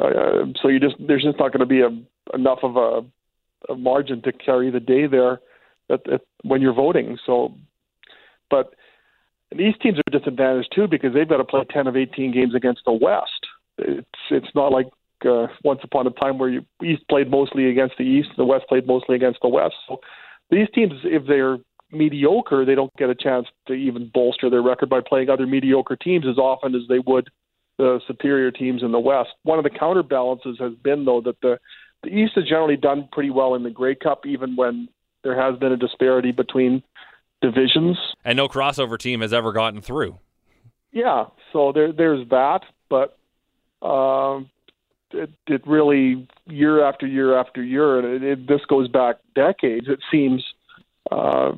uh, 0.01 0.45
so 0.61 0.69
you 0.69 0.79
just 0.79 0.95
there's 1.05 1.23
just 1.23 1.37
not 1.37 1.51
going 1.51 1.59
to 1.59 1.65
be 1.65 1.81
a 1.81 1.89
enough 2.33 2.59
of 2.63 2.77
a, 2.77 3.73
a 3.73 3.75
margin 3.75 4.21
to 4.21 4.31
carry 4.31 4.71
the 4.71 4.79
day 4.79 5.05
there 5.05 5.41
at, 5.89 6.09
at, 6.11 6.21
when 6.43 6.61
you're 6.61 6.73
voting. 6.73 7.17
So, 7.25 7.53
but 8.49 8.73
these 9.55 9.73
teams 9.81 9.97
are 9.97 10.19
disadvantaged 10.19 10.71
too 10.73 10.87
because 10.87 11.13
they've 11.13 11.29
got 11.29 11.37
to 11.37 11.43
play 11.43 11.61
10 11.69 11.87
of 11.87 11.97
18 11.97 12.33
games 12.33 12.55
against 12.55 12.81
the 12.85 12.93
West. 12.93 13.47
It's 13.77 14.07
it's 14.29 14.53
not 14.53 14.71
like 14.71 14.87
uh, 15.25 15.47
once 15.63 15.79
upon 15.83 16.07
a 16.07 16.11
time 16.11 16.37
where 16.37 16.49
you 16.49 16.65
East 16.83 17.03
played 17.09 17.29
mostly 17.29 17.69
against 17.69 17.95
the 17.97 18.03
East, 18.03 18.29
the 18.37 18.45
West 18.45 18.65
played 18.67 18.87
mostly 18.87 19.15
against 19.15 19.39
the 19.41 19.49
West. 19.49 19.75
So 19.87 19.99
these 20.49 20.67
teams, 20.73 20.93
if 21.03 21.23
they're 21.27 21.57
mediocre, 21.91 22.65
they 22.65 22.75
don't 22.75 22.95
get 22.97 23.09
a 23.09 23.15
chance 23.15 23.47
to 23.67 23.73
even 23.73 24.11
bolster 24.13 24.49
their 24.49 24.61
record 24.61 24.89
by 24.89 25.01
playing 25.05 25.29
other 25.29 25.47
mediocre 25.47 25.95
teams 25.95 26.25
as 26.29 26.37
often 26.37 26.75
as 26.75 26.81
they 26.87 26.99
would 26.99 27.29
the 27.77 27.99
superior 28.07 28.51
teams 28.51 28.83
in 28.83 28.91
the 28.91 28.99
West. 28.99 29.29
One 29.43 29.57
of 29.57 29.63
the 29.63 29.69
counterbalances 29.69 30.57
has 30.59 30.73
been 30.83 31.05
though 31.05 31.21
that 31.21 31.39
the 31.41 31.57
the 32.03 32.09
East 32.09 32.33
has 32.35 32.45
generally 32.45 32.77
done 32.77 33.09
pretty 33.11 33.29
well 33.29 33.55
in 33.55 33.63
the 33.63 33.69
Grey 33.69 33.95
Cup, 33.95 34.25
even 34.25 34.55
when 34.55 34.87
there 35.23 35.39
has 35.39 35.59
been 35.59 35.71
a 35.71 35.77
disparity 35.77 36.31
between 36.31 36.83
divisions. 37.41 37.97
And 38.25 38.37
no 38.37 38.47
crossover 38.47 38.97
team 38.97 39.21
has 39.21 39.33
ever 39.33 39.51
gotten 39.51 39.81
through. 39.81 40.19
Yeah, 40.91 41.25
so 41.53 41.71
there 41.71 41.91
there's 41.91 42.27
that, 42.29 42.61
but 42.89 43.17
um, 43.85 44.49
it, 45.11 45.29
it 45.47 45.65
really 45.67 46.27
year 46.47 46.83
after 46.83 47.05
year 47.05 47.37
after 47.37 47.61
year, 47.61 47.99
and 47.99 48.23
it, 48.23 48.23
it, 48.23 48.47
this 48.47 48.61
goes 48.67 48.87
back 48.87 49.17
decades. 49.35 49.87
It 49.87 49.99
seems 50.11 50.43
uh, 51.11 51.51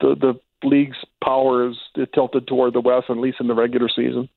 the 0.00 0.14
the 0.14 0.40
league's 0.62 0.98
power 1.22 1.68
is 1.68 1.76
tilted 2.14 2.46
toward 2.46 2.74
the 2.74 2.80
West, 2.80 3.06
at 3.08 3.16
least 3.16 3.40
in 3.40 3.46
the 3.46 3.54
regular 3.54 3.88
season. 3.88 4.28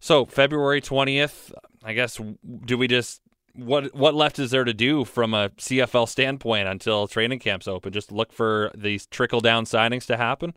So 0.00 0.24
February 0.24 0.80
twentieth, 0.80 1.52
I 1.82 1.92
guess. 1.92 2.18
Do 2.64 2.78
we 2.78 2.88
just 2.88 3.20
what 3.54 3.94
what 3.94 4.14
left 4.14 4.38
is 4.38 4.50
there 4.50 4.64
to 4.64 4.74
do 4.74 5.04
from 5.04 5.34
a 5.34 5.50
CFL 5.50 6.08
standpoint 6.08 6.68
until 6.68 7.06
training 7.06 7.38
camps 7.38 7.68
open? 7.68 7.92
Just 7.92 8.12
look 8.12 8.32
for 8.32 8.70
these 8.74 9.06
trickle 9.06 9.40
down 9.40 9.64
signings 9.64 10.06
to 10.06 10.16
happen. 10.16 10.54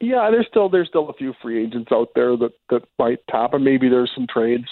Yeah, 0.00 0.30
there's 0.30 0.46
still 0.48 0.68
there's 0.68 0.88
still 0.88 1.08
a 1.08 1.14
few 1.14 1.32
free 1.40 1.64
agents 1.64 1.90
out 1.90 2.08
there 2.14 2.36
that 2.36 2.52
that 2.70 2.82
might 2.98 3.20
tap, 3.30 3.54
and 3.54 3.64
maybe 3.64 3.88
there's 3.88 4.12
some 4.14 4.26
trades. 4.26 4.66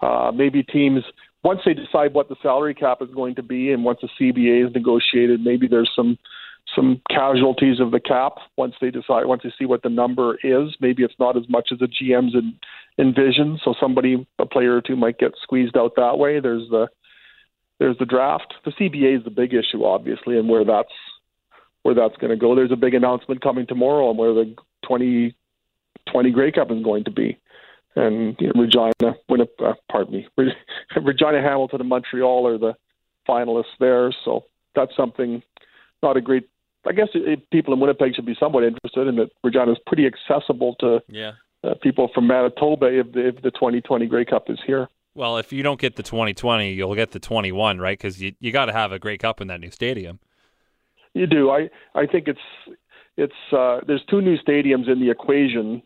Uh, 0.00 0.32
maybe 0.34 0.62
teams 0.62 1.04
once 1.44 1.60
they 1.64 1.74
decide 1.74 2.14
what 2.14 2.28
the 2.28 2.36
salary 2.42 2.74
cap 2.74 3.00
is 3.02 3.10
going 3.14 3.36
to 3.36 3.42
be, 3.42 3.70
and 3.70 3.84
once 3.84 4.00
the 4.02 4.08
CBA 4.18 4.66
is 4.66 4.74
negotiated, 4.74 5.44
maybe 5.44 5.68
there's 5.68 5.90
some 5.94 6.18
some 6.74 7.00
casualties 7.10 7.80
of 7.80 7.90
the 7.90 8.00
cap 8.00 8.34
once 8.56 8.74
they 8.80 8.90
decide 8.90 9.26
once 9.26 9.42
they 9.44 9.52
see 9.58 9.66
what 9.66 9.82
the 9.82 9.88
number 9.88 10.38
is. 10.42 10.74
Maybe 10.80 11.02
it's 11.02 11.18
not 11.18 11.36
as 11.36 11.48
much 11.48 11.68
as 11.72 11.78
the 11.78 11.86
GMs 11.86 12.34
en, 12.34 12.58
envision, 12.98 13.58
so 13.64 13.74
somebody 13.80 14.26
a 14.38 14.46
player 14.46 14.76
or 14.76 14.80
two 14.80 14.96
might 14.96 15.18
get 15.18 15.32
squeezed 15.42 15.76
out 15.76 15.92
that 15.96 16.18
way. 16.18 16.40
There's 16.40 16.68
the 16.70 16.88
there's 17.78 17.98
the 17.98 18.06
draft. 18.06 18.54
The 18.64 18.70
CBA 18.72 19.18
is 19.18 19.24
the 19.24 19.30
big 19.30 19.52
issue, 19.52 19.84
obviously, 19.84 20.38
and 20.38 20.48
where 20.48 20.64
that's 20.64 20.92
where 21.82 21.94
that's 21.94 22.16
going 22.16 22.30
to 22.30 22.36
go. 22.36 22.54
There's 22.54 22.72
a 22.72 22.76
big 22.76 22.94
announcement 22.94 23.42
coming 23.42 23.66
tomorrow 23.66 24.08
on 24.08 24.16
where 24.16 24.32
the 24.32 24.54
2020 24.84 26.30
Grey 26.30 26.50
Cup 26.52 26.70
is 26.70 26.82
going 26.82 27.04
to 27.04 27.10
be. 27.10 27.38
And 27.96 28.36
you 28.40 28.48
know, 28.48 28.62
Regina, 28.62 29.16
Winnipeg, 29.28 29.64
uh, 29.64 29.74
pardon 29.90 30.14
me, 30.14 30.28
Regina, 30.96 31.40
Hamilton, 31.40 31.80
and 31.80 31.88
Montreal 31.88 32.46
are 32.46 32.58
the 32.58 32.74
finalists 33.28 33.76
there. 33.78 34.12
So 34.24 34.44
that's 34.74 34.96
something, 34.96 35.42
not 36.02 36.16
a 36.16 36.20
great. 36.20 36.48
I 36.86 36.92
guess 36.92 37.08
it, 37.14 37.50
people 37.50 37.72
in 37.72 37.80
Winnipeg 37.80 38.14
should 38.14 38.26
be 38.26 38.36
somewhat 38.38 38.64
interested 38.64 39.08
in 39.08 39.16
that. 39.16 39.30
Regina 39.42 39.72
is 39.72 39.78
pretty 39.86 40.06
accessible 40.06 40.76
to 40.80 41.02
yeah. 41.08 41.32
uh, 41.62 41.74
people 41.82 42.10
from 42.14 42.26
Manitoba 42.26 42.86
if 42.86 43.12
the, 43.12 43.28
if 43.28 43.42
the 43.42 43.50
2020 43.50 44.06
Grey 44.06 44.24
Cup 44.24 44.50
is 44.50 44.58
here. 44.66 44.88
Well, 45.14 45.38
if 45.38 45.52
you 45.52 45.62
don't 45.62 45.80
get 45.80 45.96
the 45.96 46.02
2020, 46.02 46.72
you'll 46.72 46.94
get 46.94 47.12
the 47.12 47.20
21, 47.20 47.78
right? 47.78 47.96
Because 47.96 48.20
you 48.20 48.34
you 48.40 48.50
got 48.50 48.66
to 48.66 48.72
have 48.72 48.92
a 48.92 48.98
Grey 48.98 49.16
Cup 49.16 49.40
in 49.40 49.48
that 49.48 49.60
new 49.60 49.70
stadium. 49.70 50.18
You 51.14 51.26
do. 51.26 51.50
I 51.50 51.70
I 51.94 52.06
think 52.06 52.26
it's 52.26 52.40
it's 53.16 53.52
uh, 53.52 53.80
there's 53.86 54.02
two 54.10 54.20
new 54.20 54.36
stadiums 54.38 54.88
in 54.88 55.00
the 55.00 55.10
equation. 55.10 55.82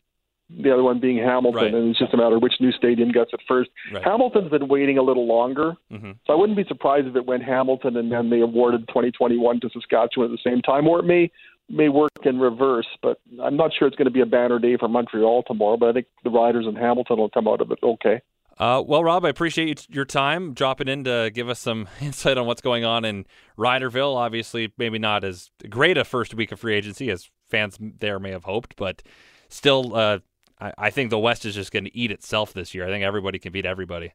The 0.51 0.73
other 0.73 0.83
one 0.83 0.99
being 0.99 1.19
Hamilton, 1.19 1.55
Right. 1.63 1.75
and 1.75 1.91
it's 1.91 1.99
just 1.99 2.15
a 2.15 2.17
matter 2.17 2.37
of 2.37 2.43
which 2.43 2.55
new 2.59 2.73
stadium 2.73 3.13
gets 3.13 3.33
it 3.35 3.41
first. 3.47 3.69
Right. 3.93 4.03
Hamilton's 4.03 4.51
been 4.51 4.67
waiting 4.69 4.97
a 4.97 5.03
little 5.03 5.27
longer, 5.27 5.75
hmm 5.91 6.13
so 6.27 6.33
I 6.33 6.37
wouldn't 6.37 6.57
be 6.57 6.65
surprised 6.65 7.07
if 7.07 7.17
it 7.17 7.27
went 7.27 7.43
Hamilton 7.45 7.97
and 7.97 8.11
then 8.11 8.31
they 8.31 8.41
awarded 8.41 8.89
2021 8.89 9.61
to 9.61 9.71
Saskatchewan 9.71 10.33
at 10.33 10.39
the 10.43 10.51
same 10.51 10.63
time, 10.63 10.89
or 10.89 11.01
it 11.01 11.05
may 11.05 11.31
may 11.71 11.91
work 11.91 12.11
in 12.25 12.39
reverse. 12.39 12.87
But 13.03 13.21
I'm 13.43 13.57
not 13.57 13.73
sure 13.79 13.87
it's 13.87 13.97
going 13.97 14.07
to 14.07 14.11
be 14.11 14.23
a 14.23 14.27
banner 14.27 14.59
day 14.59 14.79
for 14.79 14.89
Montreal 14.89 15.43
tomorrow. 15.47 15.77
But 15.77 15.91
I 15.91 15.93
think 15.93 16.07
the 16.25 16.31
Riders 16.31 16.67
in 16.67 16.77
Hamilton 16.77 17.19
will 17.19 17.29
come 17.29 17.47
out 17.47 17.61
of 17.61 17.71
it 17.71 17.79
okay. 17.83 18.23
Uh, 18.59 18.83
well, 18.85 19.05
Rob, 19.05 19.25
I 19.25 19.29
appreciate 19.29 19.87
your 19.89 20.05
time 20.07 20.53
dropping 20.55 20.89
in 20.89 21.05
to 21.05 21.31
give 21.33 21.49
us 21.51 21.61
some 21.61 21.87
insight 22.01 22.39
on 22.39 22.47
what's 22.47 22.63
going 22.63 22.85
on 22.87 23.05
in 23.05 23.27
Riderville. 23.59 24.17
Obviously, 24.17 24.73
maybe 24.79 24.99
not 24.99 25.25
as 25.25 25.51
great 25.69 25.99
a 25.99 26.05
first 26.05 26.35
week 26.35 26.51
of 26.53 26.61
free 26.61 26.75
agency 26.75 27.11
as 27.11 27.29
fans 27.49 27.79
there 27.81 28.19
may 28.19 28.31
have 28.31 28.45
hoped, 28.45 28.75
but 28.77 29.03
still, 29.49 29.95
uh, 29.95 30.19
I, 30.61 30.73
I 30.79 30.91
think 30.91 31.11
the 31.11 31.19
West 31.19 31.45
is 31.45 31.55
just 31.55 31.73
going 31.73 31.85
to 31.85 31.97
eat 31.97 32.11
itself 32.11 32.53
this 32.53 32.75
year. 32.75 32.87
I 32.87 32.91
think 32.91 33.05
everybody 33.05 33.39
can 33.39 33.53
beat 33.53 33.67
everybody. 33.67 34.13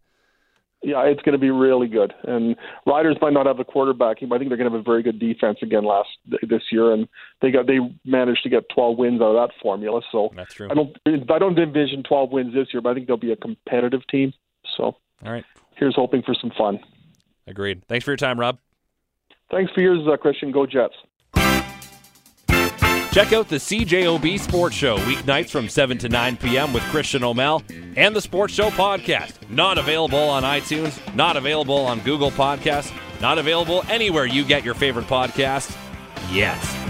Yeah, 0.86 1.04
it's 1.06 1.22
going 1.22 1.32
to 1.32 1.40
be 1.40 1.50
really 1.50 1.88
good. 1.88 2.14
And 2.24 2.58
Riders 2.86 3.16
might 3.22 3.32
not 3.32 3.46
have 3.46 3.60
a 3.60 3.64
quarterback, 3.64 4.18
but 4.22 4.36
I 4.36 4.38
think 4.38 4.50
they're 4.50 4.58
going 4.58 4.70
to 4.70 4.78
have 4.78 4.82
a 4.82 4.84
very 4.84 5.02
good 5.02 5.18
defense 5.18 5.60
again 5.62 5.86
last 5.86 6.10
this 6.26 6.64
year. 6.74 6.92
And 6.92 7.08
they 7.42 7.52
got 7.52 7.68
they 7.68 7.80
managed 8.04 8.44
to 8.44 8.50
get 8.50 8.68
12 8.76 8.98
wins 8.98 9.22
out 9.22 9.34
of 9.36 9.48
that 9.50 9.56
formula. 9.62 10.02
So 10.12 10.32
That's 10.36 10.54
true. 10.54 10.68
I 10.70 10.74
don't 10.74 10.98
I 11.08 11.40
don't 11.40 11.58
envision 11.58 12.04
12 12.04 12.32
wins 12.32 12.54
this 12.54 12.68
year, 12.74 12.82
but 12.82 12.90
I 12.90 12.94
think 12.96 13.08
they'll 13.08 13.16
be 13.16 13.32
a 13.32 13.38
competitive 13.38 14.06
team. 14.08 14.34
So 14.76 14.98
All 15.26 15.32
right, 15.32 15.46
here's 15.78 15.96
hoping 15.96 16.22
for 16.22 16.36
some 16.36 16.52
fun. 16.58 16.80
agreed. 17.48 17.86
Thanks 17.88 18.04
for 18.04 18.12
your 18.12 18.18
time, 18.18 18.38
Rob. 18.38 18.60
Thanks 19.52 19.72
for 19.72 19.80
yours, 19.80 20.06
uh, 20.12 20.18
Christian. 20.18 20.52
Go 20.52 20.66
Jets. 20.66 20.96
Check 23.14 23.32
out 23.32 23.48
the 23.48 23.58
CJOB 23.58 24.40
Sports 24.40 24.76
Show 24.76 24.98
weeknights 24.98 25.52
from 25.52 25.70
7 25.70 26.00
to 26.00 26.10
9 26.10 26.36
p.m. 26.38 26.74
with 26.74 26.82
Christian 26.86 27.24
O'Mel 27.24 27.62
and 27.96 28.16
the 28.16 28.22
Sports 28.22 28.56
Show 28.56 28.72
podcast. 28.72 29.34
Not 29.52 29.78
available 29.78 30.18
on 30.18 30.42
iTunes, 30.42 31.00
not 31.14 31.38
available 31.38 31.78
on 31.78 32.00
Google 32.00 32.32
Podcasts, 32.32 32.92
not 33.22 33.38
available 33.38 33.84
anywhere 33.88 34.26
you 34.26 34.44
get 34.44 34.66
your 34.66 34.74
favorite 34.74 35.06
podcasts 35.06 35.78
yet. 36.32 36.83